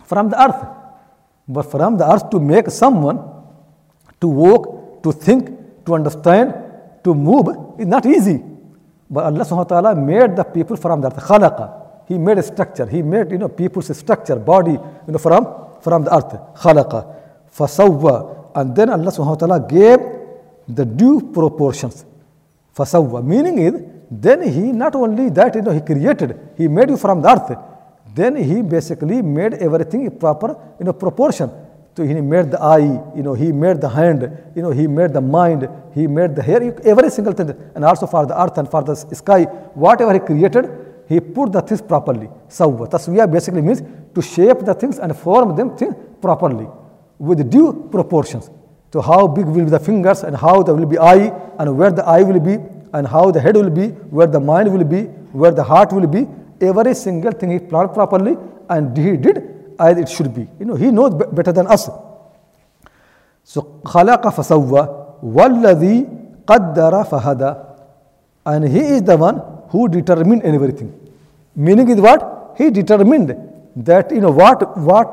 From 0.03 0.27
the 0.27 0.43
earth. 0.43 0.67
But 1.47 1.71
from 1.71 1.97
the 1.97 2.11
earth 2.11 2.29
to 2.31 2.39
make 2.41 2.69
someone 2.69 3.32
to 4.23 4.27
walk, 4.29 5.03
to 5.03 5.11
think, 5.11 5.51
to 5.85 5.95
understand, 5.95 6.55
to 7.03 7.13
move 7.13 7.75
is 7.77 7.85
not 7.85 8.05
easy. 8.05 8.41
But 9.09 9.25
Allah 9.25 9.43
subhanahu 9.43 9.67
wa 9.69 9.81
ta'ala 9.81 9.95
made 9.95 10.37
the 10.37 10.45
people 10.45 10.77
from 10.77 11.01
the 11.01 11.07
earth. 11.11 11.19
Khalaqa. 11.19 12.07
He 12.07 12.17
made 12.17 12.37
a 12.37 12.43
structure. 12.43 12.85
He 12.85 13.01
made 13.01 13.31
you 13.31 13.37
know 13.37 13.49
people's 13.49 13.91
structure, 13.97 14.37
body, 14.37 14.71
you 14.71 15.11
know, 15.11 15.17
from, 15.19 15.43
from 15.81 16.05
the 16.05 16.15
earth. 16.15 16.31
Khalaqa. 16.55 16.99
Fasawwa. 17.53 18.51
And 18.55 18.73
then 18.73 18.89
Allah 18.91 19.11
subhanahu 19.11 19.41
wa 19.41 19.43
ta'ala 19.43 19.59
gave 19.67 19.99
the 20.69 20.85
due 20.85 21.19
proportions. 21.33 22.05
Fasawwa. 22.73 23.21
Meaning 23.25 23.57
is 23.59 23.73
then 24.09 24.41
he 24.43 24.71
not 24.71 24.95
only 24.95 25.31
that 25.31 25.53
you 25.55 25.61
know 25.61 25.71
he 25.71 25.81
created, 25.81 26.39
he 26.57 26.69
made 26.69 26.89
you 26.89 26.95
from 26.95 27.21
the 27.21 27.29
earth. 27.29 27.57
Then 28.15 28.37
he 28.37 28.61
basically 28.61 29.21
made 29.21 29.55
everything 29.55 30.05
in 30.05 30.17
proper 30.17 30.55
you 30.79 30.85
know 30.85 30.93
proportion. 30.93 31.51
So 31.95 32.03
he 32.03 32.13
made 32.21 32.49
the 32.49 32.59
eye, 32.59 33.01
you 33.15 33.21
know, 33.21 33.35
he 33.35 33.51
made 33.51 33.79
the 33.79 33.89
hand, 33.89 34.21
you 34.55 34.63
know, 34.63 34.71
he 34.71 34.87
made 34.87 35.13
the 35.13 35.21
mind, 35.21 35.69
he 35.93 36.07
made 36.07 36.35
the 36.35 36.41
hair, 36.41 36.61
every 36.83 37.09
single 37.11 37.33
thing. 37.33 37.53
And 37.75 37.85
also 37.85 38.07
for 38.07 38.25
the 38.25 38.41
earth 38.41 38.57
and 38.57 38.69
for 38.69 38.81
the 38.83 38.95
sky, 38.95 39.43
whatever 39.75 40.11
he 40.13 40.19
created, 40.19 40.71
he 41.07 41.19
put 41.19 41.51
the 41.51 41.61
things 41.61 41.81
properly. 41.83 42.29
Sawwa. 42.49 42.89
Taswiya 42.89 43.31
basically 43.31 43.61
means 43.61 43.83
to 44.15 44.21
shape 44.21 44.59
the 44.59 44.73
things 44.73 44.97
and 44.97 45.15
form 45.15 45.55
them 45.55 45.77
things 45.77 45.93
properly 46.19 46.67
with 47.19 47.47
due 47.51 47.87
proportions. 47.91 48.49
So 48.91 48.99
how 49.01 49.27
big 49.27 49.45
will 49.45 49.65
be 49.65 49.69
the 49.69 49.79
fingers 49.79 50.23
and 50.23 50.35
how 50.35 50.63
there 50.63 50.73
will 50.73 50.87
be 50.87 50.97
eye 50.97 51.31
and 51.59 51.77
where 51.77 51.91
the 51.91 52.03
eye 52.05 52.23
will 52.23 52.39
be 52.39 52.57
and 52.93 53.07
how 53.07 53.29
the 53.29 53.39
head 53.39 53.55
will 53.55 53.69
be, 53.69 53.89
where 54.09 54.27
the 54.27 54.39
mind 54.39 54.71
will 54.73 54.83
be, 54.83 55.03
where 55.31 55.51
the 55.51 55.63
heart 55.63 55.93
will 55.93 56.07
be. 56.07 56.27
Every 56.59 56.95
single 56.95 57.33
thing 57.33 57.51
he 57.51 57.59
planned 57.59 57.93
properly 57.93 58.35
and 58.69 58.97
he 58.97 59.15
did 59.17 59.52
as 59.78 59.98
it 59.98 60.08
should 60.08 60.34
be. 60.34 60.46
You 60.58 60.66
know, 60.66 60.74
he 60.74 60.90
knows 60.90 61.14
better 61.32 61.52
than 61.52 61.66
us. 61.66 61.88
So 63.44 63.80
خلق 63.84 64.28
فسوى 64.28 64.88
والذي 65.22 66.06
قدر 66.46 67.04
فهدى 67.04 67.54
and 68.46 68.68
he 68.68 68.80
is 68.80 69.02
the 69.02 69.16
one 69.16 69.40
who 69.70 69.88
determined 69.88 70.42
everything. 70.42 70.92
Meaning 71.54 71.88
is 71.90 72.00
what? 72.00 72.54
He 72.56 72.70
determined 72.70 73.36
that 73.76 74.10
you 74.10 74.20
know 74.20 74.30
what 74.30 74.76
what 74.78 75.08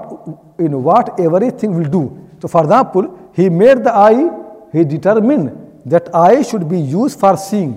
you 0.59 0.69
know 0.69 0.79
what 0.79 1.19
everything 1.19 1.75
will 1.77 1.89
do. 1.89 2.03
So 2.41 2.47
for 2.47 2.63
example, 2.63 3.31
he 3.33 3.49
made 3.49 3.83
the 3.83 3.93
eye, 3.93 4.29
he 4.71 4.83
determined 4.83 5.81
that 5.85 6.13
eye 6.13 6.41
should 6.41 6.67
be 6.67 6.79
used 6.79 7.19
for 7.19 7.37
seeing. 7.37 7.73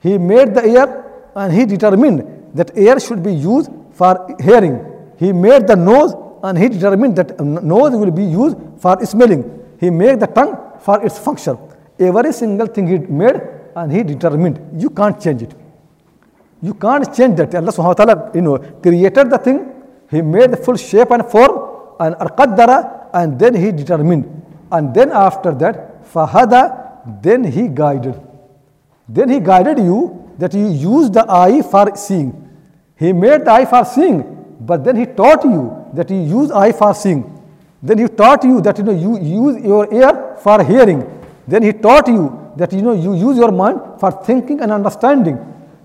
He 0.00 0.18
made 0.18 0.54
the 0.54 0.64
ear 0.66 0.88
and 1.34 1.52
he 1.52 1.64
determined 1.64 2.50
that 2.54 2.76
ear 2.76 2.98
should 2.98 3.22
be 3.22 3.34
used 3.34 3.70
for 3.92 4.34
hearing. 4.40 4.78
He 5.17 5.31
made 5.31 5.67
the 5.67 5.75
nose 5.75 6.13
and 6.43 6.57
he 6.57 6.69
determined 6.69 7.15
that 7.15 7.39
nose 7.39 7.93
will 7.93 8.11
be 8.11 8.23
used 8.23 8.57
for 8.79 9.03
smelling. 9.05 9.43
He 9.79 9.89
made 9.89 10.19
the 10.19 10.27
tongue 10.27 10.55
for 10.79 11.03
its 11.05 11.17
function. 11.17 11.57
Every 11.99 12.33
single 12.33 12.67
thing 12.67 12.87
he 12.87 12.97
made 12.99 13.41
and 13.75 13.91
he 13.91 14.03
determined. 14.03 14.81
You 14.81 14.89
can't 14.89 15.19
change 15.21 15.41
it. 15.41 15.53
You 16.61 16.73
can't 16.73 17.05
change 17.15 17.37
that. 17.37 17.53
Allah 17.55 17.71
subhanahu 17.71 17.97
wa 17.97 18.05
ta'ala 18.05 18.31
you 18.33 18.41
know, 18.41 18.57
created 18.57 19.29
the 19.29 19.37
thing, 19.37 19.71
He 20.09 20.21
made 20.21 20.51
the 20.51 20.57
full 20.57 20.77
shape 20.77 21.11
and 21.11 21.25
form 21.25 21.95
and 21.99 22.15
qaddara 22.15 23.09
and 23.13 23.39
then 23.39 23.53
He 23.55 23.71
determined. 23.71 24.25
And 24.71 24.93
then 24.93 25.11
after 25.11 25.53
that, 25.53 26.03
fahada, 26.11 27.21
then 27.21 27.43
He 27.43 27.67
guided. 27.67 28.19
Then 29.07 29.29
He 29.29 29.39
guided 29.39 29.77
you 29.79 30.33
that 30.37 30.53
you 30.53 30.67
use 30.67 31.09
the 31.09 31.25
eye 31.29 31.61
for 31.61 31.95
seeing. 31.95 32.31
He 32.97 33.13
made 33.13 33.45
the 33.45 33.51
eye 33.51 33.65
for 33.65 33.83
seeing, 33.85 34.23
but 34.64 34.84
then 34.84 34.96
He 34.96 35.06
taught 35.06 35.44
you 35.44 35.86
that 35.94 36.10
you 36.10 36.20
use 36.20 36.50
eye 36.50 36.72
for 36.72 36.94
seeing. 36.94 37.24
Then 37.82 37.98
He 37.98 38.08
taught 38.08 38.44
you 38.44 38.60
that 38.60 38.78
you 38.78 38.84
know 38.84 38.92
you 38.92 39.18
use 39.18 39.64
your 39.64 39.92
ear 39.92 40.36
for 40.42 40.62
hearing. 40.62 41.00
Then 41.48 41.62
He 41.62 41.72
taught 41.72 42.08
you 42.08 42.52
that 42.56 42.72
you 42.72 42.82
know 42.82 42.92
you 42.92 43.14
use 43.14 43.36
your 43.38 43.50
mind 43.52 43.80
for 43.98 44.10
thinking 44.10 44.60
and 44.60 44.70
understanding. 44.70 45.38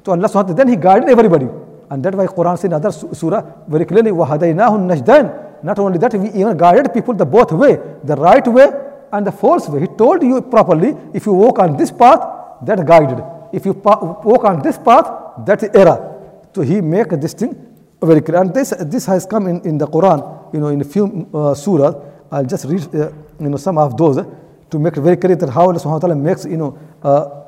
So 0.05 0.11
Allah 0.11 0.27
subhanahu 0.27 0.55
then 0.57 0.67
He 0.67 0.75
guided 0.75 1.09
everybody. 1.09 1.47
And 1.89 2.03
that's 2.03 2.15
why 2.15 2.25
Quran 2.27 2.57
says 2.57 2.65
in 2.65 2.73
other 2.73 2.91
surah 2.91 3.41
very 3.67 3.85
clearly, 3.85 4.11
وَهَدَيْنَاهُ 4.11 4.71
النَّجْدَيْنِ 4.71 5.63
Not 5.63 5.79
only 5.79 5.97
that, 5.99 6.13
we 6.13 6.29
even 6.29 6.57
guided 6.57 6.93
people 6.93 7.13
the 7.13 7.25
both 7.25 7.51
way, 7.51 7.79
the 8.03 8.15
right 8.15 8.45
way 8.47 8.67
and 9.13 9.25
the 9.25 9.31
false 9.31 9.69
way. 9.69 9.81
He 9.81 9.87
told 9.87 10.23
you 10.23 10.41
properly, 10.41 10.95
if 11.13 11.25
you 11.25 11.33
walk 11.33 11.59
on 11.59 11.77
this 11.77 11.91
path, 11.91 12.21
that's 12.63 12.83
guided. 12.83 13.23
If 13.53 13.65
you 13.65 13.73
walk 13.73 14.43
on 14.43 14.61
this 14.61 14.77
path, 14.77 15.45
that's 15.45 15.63
error. 15.63 16.21
So 16.53 16.61
He 16.61 16.81
make 16.81 17.09
this 17.09 17.33
thing 17.33 17.68
very 18.02 18.20
clear. 18.20 18.40
And 18.40 18.54
this, 18.54 18.70
this 18.70 19.06
has 19.06 19.26
come 19.26 19.46
in, 19.46 19.60
in 19.62 19.78
the 19.78 19.86
Quran, 19.86 20.54
you 20.54 20.60
know, 20.60 20.68
in 20.68 20.80
a 20.80 20.84
few 20.84 21.04
uh, 21.04 21.54
surahs. 21.54 22.06
I'll 22.30 22.44
just 22.44 22.64
read, 22.64 22.94
uh, 22.94 23.10
you 23.40 23.48
know, 23.48 23.56
some 23.56 23.78
of 23.78 23.96
those 23.96 24.24
to 24.70 24.78
make 24.78 24.96
it 24.96 25.00
very 25.00 25.16
clear 25.16 25.36
that 25.36 25.50
how 25.50 25.62
Allah 25.62 25.74
subhanahu 25.74 25.92
wa 25.92 25.98
ta'ala 25.98 26.14
makes, 26.16 26.44
you 26.44 26.56
know, 26.56 26.78
uh, 27.02 27.40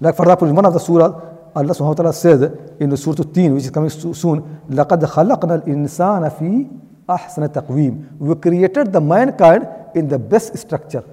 like 0.00 0.16
for 0.16 0.22
example, 0.22 0.48
in 0.48 0.54
one 0.54 0.64
of 0.64 0.72
the 0.72 0.80
surah, 0.80 1.08
Allah 1.54 1.74
subhanahu 1.74 1.88
wa 1.88 1.94
ta'ala 1.94 2.12
says 2.12 2.42
in 2.80 2.96
Surah 2.96 3.24
Teen, 3.24 3.54
which 3.54 3.64
is 3.64 3.70
coming 3.70 3.90
soon, 3.90 4.60
لَقَدْ 4.70 5.04
خَلَقْنَا 5.04 5.64
الْإِنسَانَ 5.64 6.30
فِي 6.38 6.68
أَحْسَنَ 7.08 7.48
تَقْوِيمٍ 7.52 8.18
We 8.18 8.34
created 8.36 8.92
the 8.92 9.00
mankind 9.00 9.66
in 9.94 10.08
the 10.08 10.18
best 10.18 10.56
structure. 10.56 11.04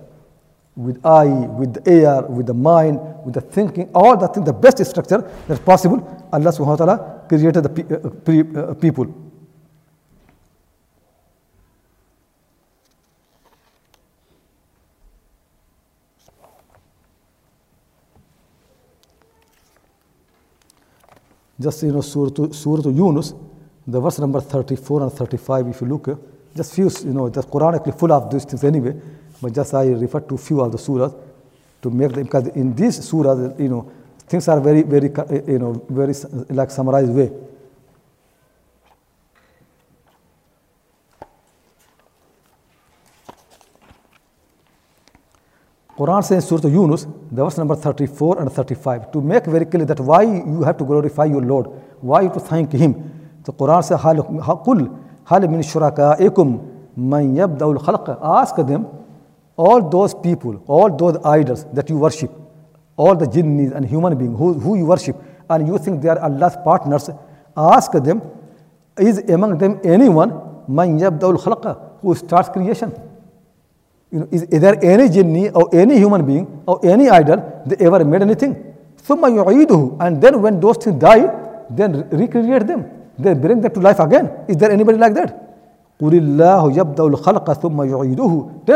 With 0.77 1.03
eye, 1.03 1.25
with 1.25 1.73
the 1.73 1.91
ear, 1.91 2.21
with 2.29 2.45
the 2.45 2.53
mind, 2.53 2.99
with 3.25 3.33
the 3.33 3.41
thinking, 3.41 3.89
all 3.93 4.15
the 4.15 4.27
things, 4.27 4.45
the 4.45 4.53
best 4.53 4.85
structure 4.85 5.27
that's 5.47 5.59
possible, 5.59 5.99
Allah 6.31 6.51
subhanahu 6.51 6.79
wa 6.79 6.85
ta'ala 6.85 7.25
created 7.27 7.63
the 7.63 8.69
uh, 8.69 8.73
people. 8.75 9.27
just 21.59 21.83
you 21.83 21.91
know 21.91 22.01
Surah, 22.01 22.51
Surah 22.51 22.89
Yunus, 22.89 23.33
the 23.85 23.99
verse 23.99 24.19
number 24.19 24.39
34 24.41 25.03
and 25.03 25.11
35, 25.11 25.67
if 25.67 25.81
you 25.81 25.87
look, 25.87 26.19
just 26.55 26.73
few, 26.75 26.89
you 27.03 27.13
know, 27.13 27.29
the 27.29 27.41
Quran 27.41 27.75
actually 27.75 27.93
full 27.93 28.11
of 28.11 28.29
these 28.31 28.45
things 28.45 28.63
anyway, 28.63 28.95
but 29.40 29.52
just 29.52 29.74
I 29.74 29.86
refer 29.88 30.20
to 30.20 30.36
few 30.36 30.60
of 30.60 30.72
the 30.72 30.78
surahs 30.78 31.14
to 31.82 31.90
make 31.90 32.12
them, 32.12 32.24
because 32.24 32.48
in 32.48 32.74
these 32.74 33.00
surahs, 33.00 33.58
you 33.58 33.68
know, 33.68 33.90
things 34.26 34.48
are 34.48 34.60
very, 34.60 34.82
very, 34.82 35.10
you 35.46 35.58
know, 35.58 35.84
very 35.88 36.14
like 36.50 36.70
summarized 36.70 37.12
way. 37.12 37.30
Quran 45.96 46.24
says 46.24 46.48
Surah 46.48 46.68
Yunus, 46.68 47.06
the 47.30 47.44
verse 47.44 47.58
number 47.58 47.76
34 47.76 48.40
and 48.40 48.50
35, 48.50 49.12
to 49.12 49.20
make 49.20 49.44
very 49.44 49.66
clear 49.66 49.84
that 49.84 50.00
why 50.00 50.22
you 50.22 50.62
have 50.62 50.76
to 50.78 50.84
glorify 50.84 51.26
your 51.26 51.42
Lord, 51.42 51.66
why 52.00 52.22
you 52.22 52.30
to 52.30 52.40
thank 52.40 52.72
Him. 52.72 52.94
The 53.44 53.52
Quran 53.52 53.84
says, 53.84 54.00
قُلْ 54.00 54.98
هَلْ 55.26 55.46
مِنْ 55.46 55.62
شُرَكَائِكُمْ 55.62 56.68
مَنْ 56.96 57.36
يَبْدَأُ 57.36 57.76
الْخَلْقَ 57.76 58.18
Ask 58.22 58.56
them, 58.56 58.86
all 59.57 59.89
those 59.89 60.13
people, 60.13 60.63
all 60.67 60.95
those 60.95 61.17
idols 61.25 61.65
that 61.73 61.89
you 61.89 61.97
worship, 61.97 62.31
all 62.95 63.15
the 63.15 63.25
jinnis 63.25 63.75
and 63.75 63.85
human 63.85 64.17
beings 64.17 64.37
who, 64.37 64.53
who 64.53 64.77
you 64.77 64.85
worship, 64.85 65.15
and 65.49 65.67
you 65.67 65.77
think 65.77 66.01
they 66.01 66.09
are 66.09 66.19
Allah's 66.19 66.55
partners, 66.63 67.09
ask 67.55 67.91
them, 67.91 68.21
is 68.99 69.17
among 69.29 69.57
them 69.57 69.79
anyone 69.83 70.29
man 70.67 70.99
yabdaul 70.99 71.37
khalqa, 71.43 71.99
who 72.01 72.15
starts 72.15 72.49
creation? 72.49 72.93
You 74.11 74.19
know, 74.19 74.27
is, 74.31 74.43
is 74.43 74.61
there 74.61 74.75
any 74.83 75.09
jinni 75.09 75.53
or 75.53 75.69
any 75.73 75.97
human 75.97 76.25
being 76.25 76.63
or 76.65 76.79
any 76.85 77.09
idol 77.09 77.63
that 77.65 77.81
ever 77.81 78.05
made 78.05 78.21
anything? 78.21 78.75
Summa 79.03 79.27
yu'iduhu, 79.27 79.97
and 79.99 80.21
then 80.21 80.41
when 80.41 80.59
those 80.59 80.77
things 80.77 80.99
die, 80.99 81.25
then 81.69 82.07
recreate 82.09 82.67
them, 82.67 82.85
then 83.17 83.41
bring 83.41 83.59
them 83.61 83.73
to 83.73 83.79
life 83.79 83.99
again. 83.99 84.45
Is 84.47 84.57
there 84.57 84.71
anybody 84.71 84.97
like 84.97 85.13
that? 85.15 85.46
Tell 86.00 86.10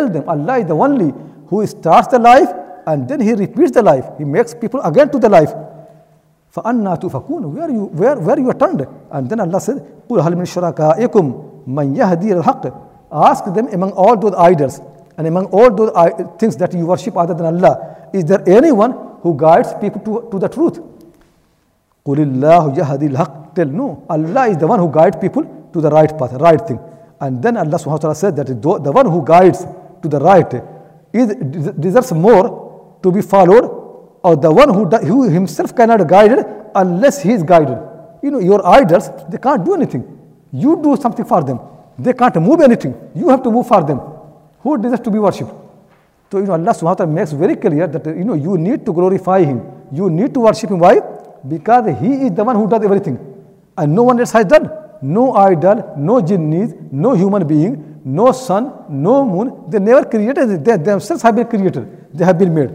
them 0.09 0.25
Allah 0.29 0.59
is 0.59 0.67
the 0.67 0.75
only 0.77 1.12
who 1.49 1.67
starts 1.67 2.09
the 2.09 2.19
life 2.19 2.49
and 2.87 3.09
then 3.09 3.21
He 3.21 3.33
repeats 3.35 3.73
the 3.73 3.83
life. 3.83 4.05
He 4.19 4.25
makes 4.25 4.55
people 4.55 4.81
again 4.83 5.11
to 5.11 5.19
the 5.19 5.29
life. 5.29 5.53
فَأَنَّا 6.55 6.97
تُفَكُونَ 7.01 7.53
Where 7.53 7.71
you 7.71 7.85
where 7.87 8.17
where 8.17 8.39
you 8.39 8.49
are 8.49 8.55
turned? 8.55 8.87
And 9.11 9.29
then 9.29 9.41
Allah 9.41 9.61
said, 9.61 9.77
قُلْ 10.09 10.21
هَلْ 10.23 10.35
مِنْ 10.35 10.47
شُرَكَائِكُمْ 10.47 11.67
مَنْ 11.69 11.97
يَهْدِي 11.97 12.41
الْحَقِّ 12.41 12.83
Ask 13.12 13.45
them 13.53 13.69
among 13.69 13.91
all 13.93 14.17
those 14.17 14.35
idols 14.39 14.81
and 15.19 15.27
among 15.27 15.47
all 15.47 15.71
those 15.75 15.91
things 16.39 16.57
that 16.57 16.73
you 16.75 16.87
worship 16.87 17.17
other 17.17 17.35
than 17.35 17.47
Allah, 17.47 18.09
is 18.12 18.25
there 18.25 18.43
anyone 18.49 18.93
who 19.23 19.37
guides 19.37 19.75
people 19.81 20.01
to, 20.03 20.29
to 20.31 20.39
the 20.39 20.49
truth? 20.49 20.81
Tell 22.05 23.67
no, 23.67 24.05
Allah 24.09 24.49
is 24.49 24.57
the 24.59 24.67
one 24.67 24.79
who 24.79 24.91
guides 24.91 25.17
people 25.17 25.43
to 25.73 25.81
the 25.81 25.91
right 25.91 26.17
path, 26.19 26.33
right 26.35 26.61
thing. 26.61 26.79
And 27.22 27.42
then 27.42 27.56
Allah 27.56 27.78
subhanahu 27.78 27.92
wa 27.92 27.98
ta'ala 27.98 28.16
said 28.16 28.36
that 28.36 28.48
the 28.48 28.92
one 28.92 29.06
who 29.06 29.24
guides 29.24 29.64
to 30.02 30.08
the 30.10 30.20
right 30.20 30.52
is 31.14 31.28
deserves 31.80 32.12
more 32.14 32.98
to 33.04 33.12
be 33.12 33.22
followed, 33.22 33.66
or 34.24 34.36
the 34.36 34.52
one 34.52 34.70
who, 34.74 34.86
who 35.06 35.30
himself 35.30 35.76
cannot 35.76 36.08
guide 36.08 36.44
unless 36.76 37.22
he 37.22 37.32
is 37.32 37.44
guided. 37.44 37.78
You 38.24 38.32
know, 38.32 38.40
your 38.40 38.66
idols, 38.66 39.10
they 39.30 39.38
can't 39.38 39.64
do 39.64 39.76
anything. 39.76 40.04
You 40.52 40.82
do 40.82 40.98
something 40.98 41.26
for 41.26 41.44
them. 41.44 41.60
They 41.98 42.14
can't 42.14 42.36
move 42.42 42.62
anything. 42.62 42.96
You 43.16 43.30
have 43.30 43.44
to 43.44 43.52
move 43.52 43.68
for 43.68 43.84
them 43.84 44.00
who 44.60 44.78
deserves 44.78 45.02
to 45.02 45.12
be 45.12 45.20
worshipped. 45.20 45.52
So 46.32 46.40
you 46.40 46.46
know 46.46 46.54
Allah 46.54 46.72
subhanahu 46.74 46.84
wa 46.84 46.94
ta'ala 46.96 47.12
makes 47.12 47.32
very 47.34 47.56
clear 47.56 47.88
that 47.88 48.06
you 48.06 48.24
know 48.24 48.34
you 48.34 48.58
need 48.58 48.86
to 48.86 48.94
glorify 48.94 49.44
him. 49.44 49.62
You 49.92 50.10
need 50.10 50.34
to 50.34 50.40
worship 50.40 50.72
him. 50.72 50.80
Why? 50.80 51.00
Because 51.48 52.00
he 52.00 52.26
is 52.26 52.32
the 52.32 52.44
one 52.44 52.56
who 52.56 52.68
does 52.68 52.84
everything. 52.84 53.20
and 53.78 53.96
no 53.96 54.04
one 54.04 54.20
else 54.20 54.32
has 54.32 54.46
done 54.46 54.70
no 55.02 55.34
idol, 55.34 55.94
no 55.98 56.22
jinnis, 56.22 56.92
no 56.92 57.14
human 57.14 57.48
being, 57.48 58.02
no 58.06 58.32
sun, 58.32 58.72
no 58.90 59.26
moon. 59.26 59.70
They 59.70 59.80
never 59.80 60.06
created, 60.06 60.64
they 60.64 60.78
themselves 60.78 61.24
have 61.24 61.36
been 61.36 61.48
created, 61.48 62.08
they 62.14 62.26
have 62.26 62.38
been 62.38 62.54
made. 62.54 62.72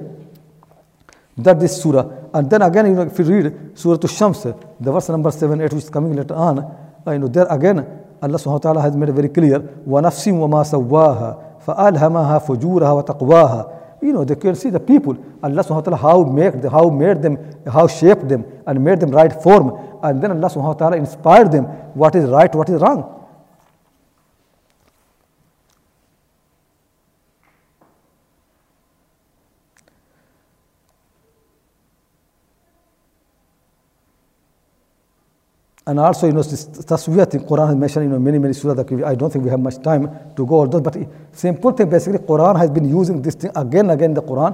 That 1.38 1.62
is 1.62 1.80
surah. 1.82 2.10
And 2.32 2.48
then 2.50 2.62
again, 2.62 2.86
you 2.86 2.94
know, 2.94 3.02
if 3.02 3.18
you 3.18 3.24
read 3.24 3.78
Surah 3.78 3.98
to 3.98 4.08
Shams, 4.08 4.42
the 4.42 4.92
verse 4.92 5.08
number 5.08 5.30
7, 5.30 5.60
8, 5.60 5.72
which 5.72 5.84
is 5.84 5.90
coming 5.90 6.14
later 6.14 6.34
on, 6.34 6.58
uh, 6.58 7.10
you 7.10 7.18
know, 7.18 7.28
there 7.28 7.46
again, 7.48 7.78
Allah 8.22 8.38
subhanahu 8.38 8.52
wa 8.52 8.58
ta'ala 8.58 8.80
has 8.82 8.96
made 8.96 9.10
very 9.10 9.28
clear, 9.28 9.60
وَنَفْسٍ 9.60 10.24
fa 10.24 10.76
سَوَّاهَا 10.76 11.42
فَأَلْهَمَهَا 11.66 12.46
فُجُورَهَا 12.46 13.04
وَتَقْوَاهَا 13.04 13.75
you 14.02 14.12
know, 14.12 14.24
they 14.24 14.34
can 14.34 14.54
see 14.54 14.70
the 14.70 14.80
people, 14.80 15.16
Allah 15.42 15.62
subhanahu 15.62 15.74
wa 15.74 15.80
ta'ala, 15.80 15.96
how, 15.96 16.24
make 16.24 16.60
them, 16.60 16.70
how 16.70 16.90
made 16.90 17.22
them, 17.22 17.38
how 17.66 17.86
shaped 17.86 18.28
them, 18.28 18.44
and 18.66 18.84
made 18.84 19.00
them 19.00 19.10
right 19.10 19.32
form. 19.42 19.98
And 20.02 20.22
then 20.22 20.30
Allah 20.32 20.48
subhanahu 20.48 20.64
wa 20.64 20.74
ta'ala 20.74 20.96
inspired 20.96 21.50
them 21.50 21.64
what 21.94 22.14
is 22.14 22.28
right, 22.28 22.54
what 22.54 22.68
is 22.68 22.80
wrong. 22.80 23.15
And 35.88 36.00
also, 36.00 36.26
you 36.26 36.32
know, 36.32 36.42
this 36.42 36.66
taswiyat 36.66 37.34
in 37.34 37.40
Quran 37.42 37.68
has 37.68 37.76
mentioned, 37.76 38.06
you 38.06 38.10
know, 38.10 38.18
many, 38.18 38.38
many 38.38 38.54
surah 38.54 38.74
that 38.74 38.90
I 39.04 39.14
don't 39.14 39.32
think 39.32 39.44
we 39.44 39.50
have 39.50 39.60
much 39.60 39.80
time 39.82 40.08
to 40.34 40.44
go 40.44 40.56
all 40.56 40.66
those, 40.66 40.80
but 40.80 40.96
simple 41.32 41.70
thing, 41.70 41.88
basically, 41.88 42.18
Quran 42.18 42.58
has 42.58 42.70
been 42.70 42.88
using 42.88 43.22
this 43.22 43.36
thing 43.36 43.52
again 43.54 43.84
and 43.84 43.92
again 43.92 44.10
in 44.10 44.14
the 44.14 44.22
Quran 44.22 44.52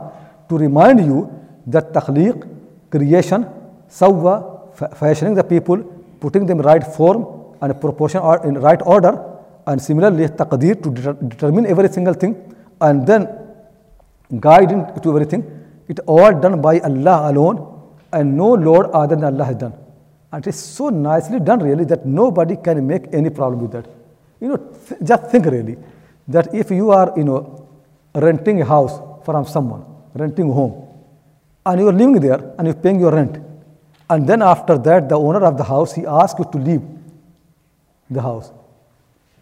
to 0.50 0.58
remind 0.58 1.00
you 1.00 1.30
that 1.68 1.94
takhliq, 1.94 2.46
creation, 2.90 3.46
sawwa, 3.88 4.74
fashioning 4.98 5.34
the 5.34 5.42
people, 5.42 5.78
putting 6.20 6.44
them 6.44 6.58
right 6.58 6.86
form 6.86 7.26
and 7.62 7.80
proportion 7.80 8.20
or 8.20 8.44
in 8.46 8.56
right 8.56 8.82
order, 8.84 9.18
and 9.66 9.80
similarly, 9.80 10.26
taqdeer 10.26 10.82
to 10.82 10.90
deter 10.90 11.12
determine 11.14 11.64
every 11.64 11.88
single 11.88 12.12
thing, 12.12 12.36
and 12.82 13.06
then 13.06 13.26
guiding 14.38 14.84
to 15.00 15.08
everything. 15.08 15.44
It 15.88 16.00
all 16.00 16.32
done 16.38 16.60
by 16.60 16.80
Allah 16.80 17.30
alone, 17.30 17.56
and 18.12 18.36
no 18.36 18.52
Lord 18.52 18.90
other 18.90 19.16
than 19.16 19.24
Allah 19.24 19.44
has 19.44 19.56
done. 19.56 19.72
And 20.32 20.46
it 20.46 20.50
is 20.50 20.58
so 20.58 20.88
nicely 20.88 21.38
done, 21.40 21.60
really, 21.60 21.84
that 21.84 22.06
nobody 22.06 22.56
can 22.56 22.86
make 22.86 23.12
any 23.12 23.30
problem 23.30 23.60
with 23.62 23.72
that. 23.72 23.86
You 24.40 24.48
know, 24.48 24.56
th 24.56 24.98
just 25.10 25.30
think 25.30 25.44
really 25.46 25.76
that 26.28 26.54
if 26.54 26.70
you 26.70 26.90
are, 26.90 27.12
you 27.16 27.24
know, 27.24 27.68
renting 28.14 28.60
a 28.62 28.64
house 28.64 28.94
from 29.24 29.44
someone, 29.46 29.84
renting 30.14 30.50
a 30.50 30.52
home, 30.52 30.74
and 31.66 31.80
you 31.80 31.88
are 31.88 31.92
living 31.92 32.18
there 32.20 32.40
and 32.56 32.66
you're 32.66 32.82
paying 32.86 32.98
your 32.98 33.12
rent, 33.12 33.38
and 34.10 34.26
then 34.26 34.42
after 34.42 34.78
that, 34.78 35.08
the 35.08 35.18
owner 35.26 35.44
of 35.44 35.56
the 35.56 35.64
house 35.64 35.92
he 35.92 36.06
asks 36.06 36.38
you 36.38 36.46
to 36.54 36.58
leave 36.58 36.82
the 38.10 38.22
house. 38.22 38.50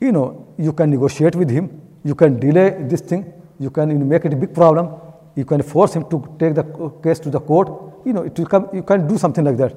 You 0.01 0.13
know, 0.13 0.47
you 0.59 0.73
can 0.73 0.91
negotiate 0.91 1.35
with 1.35 1.51
him, 1.51 1.81
you 2.05 2.15
can 2.15 2.39
delay 2.39 2.69
this 2.93 3.01
thing, 3.01 3.33
you 3.59 3.71
can 3.71 3.91
you 3.91 3.99
know, 3.99 4.05
make 4.07 4.25
it 4.25 4.33
a 4.33 4.37
big 4.37 4.55
problem, 4.55 4.91
you 5.35 5.45
can 5.45 5.63
force 5.63 5.95
him 5.95 6.05
to 6.11 6.37
take 6.39 6.55
the 6.55 6.65
uh, 6.65 6.89
case 7.03 7.19
to 7.21 7.31
the 7.31 7.41
court. 7.41 7.69
You 8.05 8.13
know, 8.13 8.23
it 8.23 8.39
will 8.39 8.47
come, 8.47 8.69
you 8.73 8.83
can 8.83 9.07
do 9.07 9.19
something 9.19 9.45
like 9.45 9.57
that. 9.57 9.75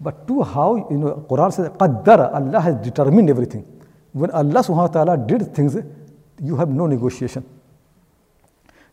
But 0.00 0.26
to 0.28 0.42
how, 0.42 0.86
you 0.90 0.96
know, 0.96 1.26
Quran 1.28 1.52
says, 1.52 1.68
Qaddara, 1.70 2.32
Allah 2.32 2.60
has 2.60 2.76
determined 2.76 3.30
everything. 3.30 3.64
When 4.12 4.30
Allah 4.30 4.62
subhanahu 4.62 4.94
wa 4.94 5.04
ta'ala 5.04 5.16
did 5.18 5.54
things, 5.54 5.76
you 6.42 6.56
have 6.56 6.68
no 6.68 6.86
negotiation. 6.86 7.44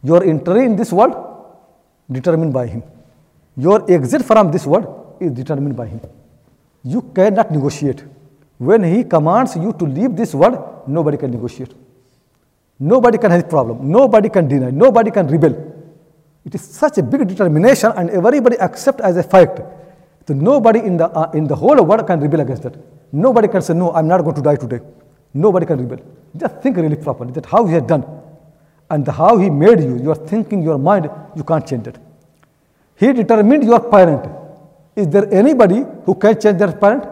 Your 0.04 0.24
entry 0.24 0.65
in 0.65 0.76
this 0.76 0.91
world, 0.91 1.15
determined 2.12 2.54
by 2.54 2.68
Him. 2.68 2.84
Your 3.56 3.89
exit 3.91 4.24
from 4.26 4.52
this 4.52 4.65
world 4.65 5.18
is 5.20 5.32
determined 5.32 5.76
by 5.76 5.88
Him. 5.88 6.02
You 6.84 7.02
cannot 7.02 7.52
negotiate. 7.52 8.04
When 8.58 8.84
He 8.84 9.04
commands 9.04 9.56
you 9.56 9.74
to 9.74 9.86
leave 9.86 10.15
this 10.15 10.34
world, 10.34 10.84
nobody 10.88 11.18
can 11.18 11.32
negotiate. 11.32 11.74
Nobody 12.80 13.18
can 13.18 13.32
have 13.32 13.48
problem. 13.50 13.89
Nobody 13.89 14.30
can 14.30 14.48
deny. 14.48 14.70
Nobody 14.72 15.12
can 15.12 15.28
rebel. 15.28 15.54
It 16.46 16.54
is 16.54 16.62
such 16.62 16.98
a 16.98 17.04
big 17.04 17.28
determination 17.28 17.91
and 17.96 18.10
everybody 18.10 18.58
accept 18.58 19.02
as 19.02 19.18
a 19.18 19.24
fact 19.24 19.62
so 20.27 20.35
nobody 20.35 20.79
in 20.79 20.96
the, 20.96 21.07
uh, 21.07 21.31
in 21.33 21.49
the 21.49 21.57
whole 21.57 21.83
world 21.85 22.07
can 22.07 22.20
rebel 22.20 22.40
against 22.40 22.62
that. 22.62 22.77
Nobody 23.12 23.49
can 23.49 23.62
say, 23.62 23.75
no, 23.75 23.92
I'm 23.92 24.07
not 24.07 24.23
going 24.23 24.37
to 24.37 24.42
die 24.42 24.55
today. 24.55 24.79
Nobody 25.35 25.66
can 25.66 25.79
rebel. 25.79 26.05
Just 26.37 26.61
think 26.61 26.77
really 26.77 26.94
properly 26.94 27.33
that 27.33 27.46
how 27.46 27.64
he 27.66 27.75
has 27.75 27.83
done 27.83 28.05
and 28.90 29.05
the 29.05 29.11
how 29.11 29.38
he 29.38 29.51
made 29.51 29.81
you, 29.81 30.01
your 30.01 30.14
thinking, 30.14 30.62
your 30.62 30.79
mind, 30.79 31.11
you 31.35 31.42
can't 31.42 31.66
change 31.66 31.88
it. 31.88 31.99
He 32.96 33.12
determined 33.12 33.64
your 33.64 33.81
parent. 33.81 34.31
Is 34.94 35.09
there 35.09 35.33
anybody 35.33 35.85
who 36.05 36.14
can 36.14 36.40
change 36.40 36.59
their 36.59 36.73
parent? 36.73 37.05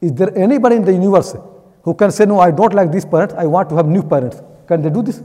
Is 0.00 0.12
there 0.12 0.36
anybody 0.36 0.76
in 0.76 0.84
the 0.84 0.92
universe 0.92 1.34
who 1.82 1.94
can 1.94 2.10
say, 2.10 2.26
no, 2.26 2.40
I 2.40 2.50
don't 2.50 2.74
like 2.74 2.92
these 2.92 3.06
parents, 3.06 3.34
I 3.38 3.46
want 3.46 3.70
to 3.70 3.76
have 3.76 3.86
new 3.86 4.02
parents? 4.02 4.42
Can 4.66 4.82
they 4.82 4.90
do 4.90 5.02
this? 5.02 5.22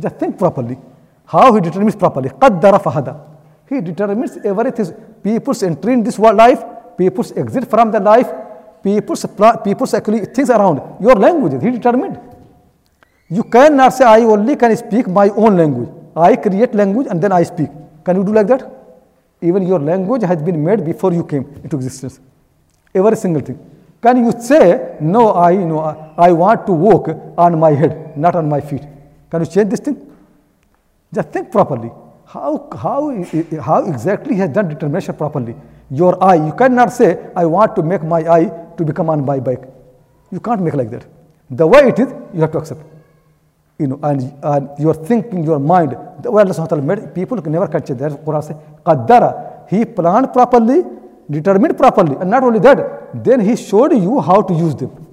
Just 0.00 0.16
think 0.16 0.36
properly. 0.36 0.78
How 1.26 1.54
he 1.54 1.60
determines 1.60 1.94
properly. 1.94 2.30
قَدَّرَ 2.30 2.82
فَهَدَى 2.82 3.29
he 3.71 3.79
determines 3.79 4.37
everything. 4.43 4.87
People's 5.23 5.63
entry 5.63 5.93
in 5.93 6.03
this 6.03 6.19
world 6.19 6.35
life, 6.35 6.61
people's 6.97 7.31
exit 7.31 7.69
from 7.69 7.89
the 7.89 7.99
life, 7.99 8.29
people's, 8.83 9.25
people's 9.63 9.93
actually 9.93 10.25
things 10.25 10.49
around. 10.49 10.81
Your 11.01 11.15
language, 11.15 11.61
he 11.63 11.71
determined. 11.71 12.19
You 13.29 13.43
cannot 13.43 13.93
say, 13.93 14.03
I 14.03 14.19
only 14.21 14.57
can 14.57 14.75
speak 14.75 15.07
my 15.07 15.29
own 15.29 15.55
language. 15.55 15.89
I 16.15 16.35
create 16.35 16.75
language 16.75 17.07
and 17.09 17.23
then 17.23 17.31
I 17.31 17.43
speak. 17.43 17.69
Can 18.03 18.17
you 18.17 18.25
do 18.25 18.33
like 18.33 18.47
that? 18.47 18.69
Even 19.41 19.65
your 19.65 19.79
language 19.79 20.23
has 20.23 20.41
been 20.43 20.61
made 20.61 20.83
before 20.83 21.13
you 21.13 21.23
came 21.23 21.45
into 21.63 21.77
existence. 21.77 22.19
Every 22.93 23.15
single 23.15 23.41
thing. 23.41 23.57
Can 24.01 24.25
you 24.25 24.33
say, 24.37 24.97
no, 24.99 25.29
I, 25.29 25.51
you 25.51 25.65
know, 25.65 25.79
I 26.17 26.31
want 26.33 26.65
to 26.65 26.73
walk 26.73 27.07
on 27.37 27.57
my 27.57 27.71
head, 27.71 28.17
not 28.17 28.35
on 28.35 28.49
my 28.49 28.59
feet? 28.59 28.83
Can 29.29 29.41
you 29.41 29.47
change 29.47 29.69
this 29.69 29.79
thing? 29.79 29.97
Just 31.13 31.29
think 31.29 31.51
properly. 31.51 31.91
How, 32.31 32.69
how, 32.71 33.25
how 33.61 33.83
exactly 33.91 34.35
has 34.35 34.49
done 34.51 34.69
determination 34.69 35.15
properly? 35.15 35.53
Your 35.89 36.23
eye, 36.23 36.35
you 36.35 36.53
cannot 36.53 36.93
say, 36.93 37.19
I 37.35 37.45
want 37.45 37.75
to 37.75 37.83
make 37.83 38.03
my 38.03 38.21
eye 38.21 38.45
to 38.77 38.85
become 38.85 39.09
on 39.09 39.25
my 39.25 39.41
bike. 39.41 39.63
You 40.31 40.39
can't 40.39 40.61
make 40.61 40.73
like 40.73 40.89
that. 40.91 41.05
The 41.49 41.67
way 41.67 41.89
it 41.89 41.99
is, 41.99 42.07
you 42.33 42.39
have 42.39 42.53
to 42.53 42.59
accept. 42.59 42.81
You 43.77 43.87
know, 43.87 43.99
and, 44.03 44.33
and 44.43 44.69
your 44.79 44.93
thinking, 44.93 45.43
your 45.43 45.59
mind, 45.59 45.97
the 46.21 46.31
way 46.31 46.43
Allah 46.43 46.53
subhanahu 46.53 46.85
made, 46.85 47.13
people 47.13 47.41
can 47.41 47.51
never 47.51 47.67
catch 47.67 47.89
it. 47.89 47.97
That's 47.97 48.15
Quran 48.15 48.43
says, 48.43 48.55
Qaddara. 48.85 49.69
He 49.69 49.83
planned 49.83 50.31
properly, 50.31 50.85
determined 51.29 51.77
properly, 51.77 52.15
and 52.15 52.29
not 52.29 52.43
only 52.43 52.59
that, 52.59 53.23
then 53.25 53.41
he 53.41 53.57
showed 53.57 53.91
you 53.91 54.21
how 54.21 54.41
to 54.41 54.53
use 54.53 54.75
them. 54.75 55.05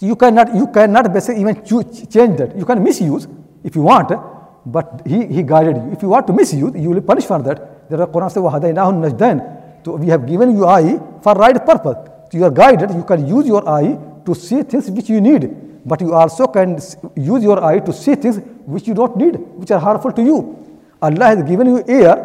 You 0.00 0.16
cannot, 0.16 0.54
you 0.54 0.68
cannot 0.68 1.12
basically 1.12 1.42
even 1.42 1.62
change 1.64 2.38
that. 2.38 2.56
You 2.56 2.64
can 2.64 2.82
misuse 2.82 3.28
if 3.62 3.76
you 3.76 3.82
want, 3.82 4.37
but 4.67 5.01
he, 5.05 5.25
he 5.27 5.43
guided 5.43 5.75
you. 5.77 5.91
If 5.91 6.01
you 6.01 6.09
want 6.09 6.27
to 6.27 6.33
misuse, 6.33 6.73
you 6.75 6.89
will 6.89 7.01
be 7.01 7.05
punished 7.05 7.27
for 7.27 7.41
that. 7.41 7.89
There 7.89 7.99
are 8.01 8.07
Quran 8.07 8.31
says, 8.31 8.41
وَهَدَيْنَاهُ 8.43 9.17
النَّجْدَيْنِ 9.17 9.85
So 9.85 9.95
we 9.97 10.07
have 10.07 10.25
given 10.25 10.55
you 10.55 10.65
eye 10.65 10.99
for 11.21 11.33
right 11.33 11.65
purpose. 11.65 12.09
So 12.31 12.37
you 12.37 12.45
are 12.45 12.51
guided, 12.51 12.91
you 12.91 13.03
can 13.03 13.27
use 13.27 13.45
your 13.45 13.67
eye 13.67 13.97
to 14.25 14.33
see 14.33 14.63
things 14.63 14.89
which 14.89 15.09
you 15.09 15.19
need. 15.19 15.85
But 15.85 15.99
you 15.99 16.13
also 16.13 16.47
can 16.47 16.79
use 17.15 17.43
your 17.43 17.63
eye 17.63 17.79
to 17.79 17.91
see 17.91 18.15
things 18.15 18.37
which 18.65 18.87
you 18.87 18.93
don't 18.93 19.17
need, 19.17 19.35
which 19.57 19.71
are 19.71 19.79
harmful 19.79 20.11
to 20.13 20.23
you. 20.23 20.57
Allah 21.01 21.25
has 21.25 21.43
given 21.43 21.67
you 21.67 21.83
ear 21.87 22.15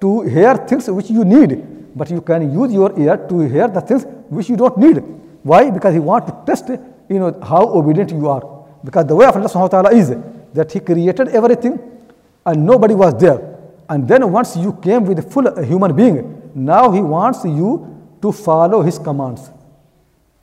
to 0.00 0.22
hear 0.22 0.56
things 0.56 0.88
which 0.90 1.10
you 1.10 1.24
need. 1.24 1.64
But 1.94 2.10
you 2.10 2.20
can 2.20 2.52
use 2.52 2.72
your 2.72 2.98
ear 2.98 3.16
to 3.28 3.40
hear 3.40 3.68
the 3.68 3.80
things 3.80 4.04
which 4.28 4.48
you 4.48 4.56
don't 4.56 4.76
need. 4.76 4.98
Why? 5.44 5.70
Because 5.70 5.94
He 5.94 6.00
wants 6.00 6.30
to 6.30 6.36
test 6.44 6.68
you 6.68 7.18
know, 7.20 7.38
how 7.42 7.62
obedient 7.68 8.10
you 8.10 8.28
are. 8.28 8.42
Because 8.84 9.06
the 9.06 9.14
way 9.14 9.26
of 9.26 9.36
Allah 9.36 9.48
subhanahu 9.48 9.72
wa 9.72 9.82
ta'ala 9.82 9.92
is 9.94 10.10
that 10.53 10.71
He 10.71 10.79
created 10.79 11.29
everything 11.29 11.79
and 12.45 12.65
nobody 12.65 12.93
was 12.93 13.13
there. 13.19 13.39
And 13.89 14.07
then 14.07 14.31
once 14.31 14.55
you 14.55 14.73
came 14.73 15.05
with 15.05 15.19
a 15.19 15.21
full 15.21 15.47
uh, 15.47 15.61
human 15.61 15.95
being, 15.95 16.51
now 16.55 16.91
He 16.91 17.01
wants 17.01 17.43
you 17.45 17.87
to 18.21 18.31
follow 18.31 18.81
His 18.81 18.97
commands. 18.97 19.49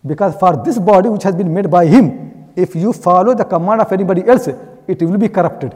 Because 0.07 0.37
for 0.39 0.63
this 0.65 0.79
body 0.79 1.09
which 1.09 1.23
has 1.23 1.35
been 1.35 1.53
made 1.53 1.71
by 1.71 1.87
Him, 1.87 2.51
if 2.57 2.75
you 2.75 2.93
follow 2.93 3.35
the 3.35 3.45
command 3.45 3.81
of 3.81 3.93
anybody 3.93 4.23
else, 4.27 4.49
it 4.49 5.03
will 5.03 5.19
be 5.19 5.29
corrupted. 5.29 5.75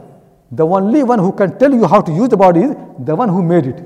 The 0.51 0.65
only 0.65 1.03
one 1.03 1.19
who 1.19 1.31
can 1.31 1.57
tell 1.57 1.73
you 1.73 1.87
how 1.87 2.01
to 2.01 2.11
use 2.11 2.29
the 2.29 2.37
body 2.37 2.61
is 2.61 2.75
the 2.99 3.15
one 3.15 3.29
who 3.29 3.41
made 3.41 3.65
it. 3.65 3.83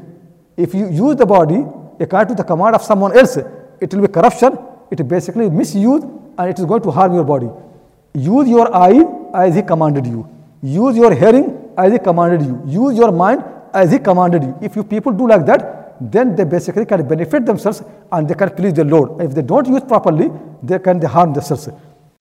If 0.57 0.73
you 0.73 0.89
use 0.89 1.15
the 1.15 1.25
body 1.25 1.65
according 1.99 2.35
to 2.35 2.43
the 2.43 2.43
command 2.43 2.75
of 2.75 2.81
someone 2.81 3.17
else, 3.17 3.37
it 3.37 3.93
will 3.93 4.01
be 4.01 4.07
corruption, 4.07 4.57
it 4.91 5.07
basically 5.07 5.49
misuse, 5.49 6.03
and 6.37 6.49
it 6.49 6.59
is 6.59 6.65
going 6.65 6.81
to 6.81 6.91
harm 6.91 7.13
your 7.13 7.23
body. 7.23 7.49
Use 8.13 8.49
your 8.49 8.73
eye 8.75 9.03
as 9.33 9.55
He 9.55 9.61
commanded 9.61 10.05
you. 10.05 10.27
Use 10.61 10.97
your 10.97 11.13
hearing 11.13 11.71
as 11.77 11.91
He 11.93 11.99
commanded 11.99 12.41
you. 12.47 12.61
Use 12.65 12.97
your 12.97 13.11
mind 13.11 13.43
as 13.73 13.91
He 13.91 13.99
commanded 13.99 14.43
you. 14.43 14.57
If 14.61 14.75
you 14.75 14.83
people 14.83 15.11
do 15.11 15.27
like 15.27 15.45
that, 15.45 15.95
then 15.99 16.35
they 16.35 16.43
basically 16.43 16.85
can 16.85 17.07
benefit 17.07 17.45
themselves 17.45 17.83
and 18.11 18.27
they 18.27 18.35
can 18.35 18.49
please 18.51 18.73
the 18.73 18.83
Lord. 18.83 19.21
If 19.21 19.33
they 19.33 19.41
don't 19.41 19.67
use 19.67 19.81
properly, 19.81 20.31
they 20.63 20.79
can 20.79 21.01
harm 21.01 21.33
themselves. 21.33 21.69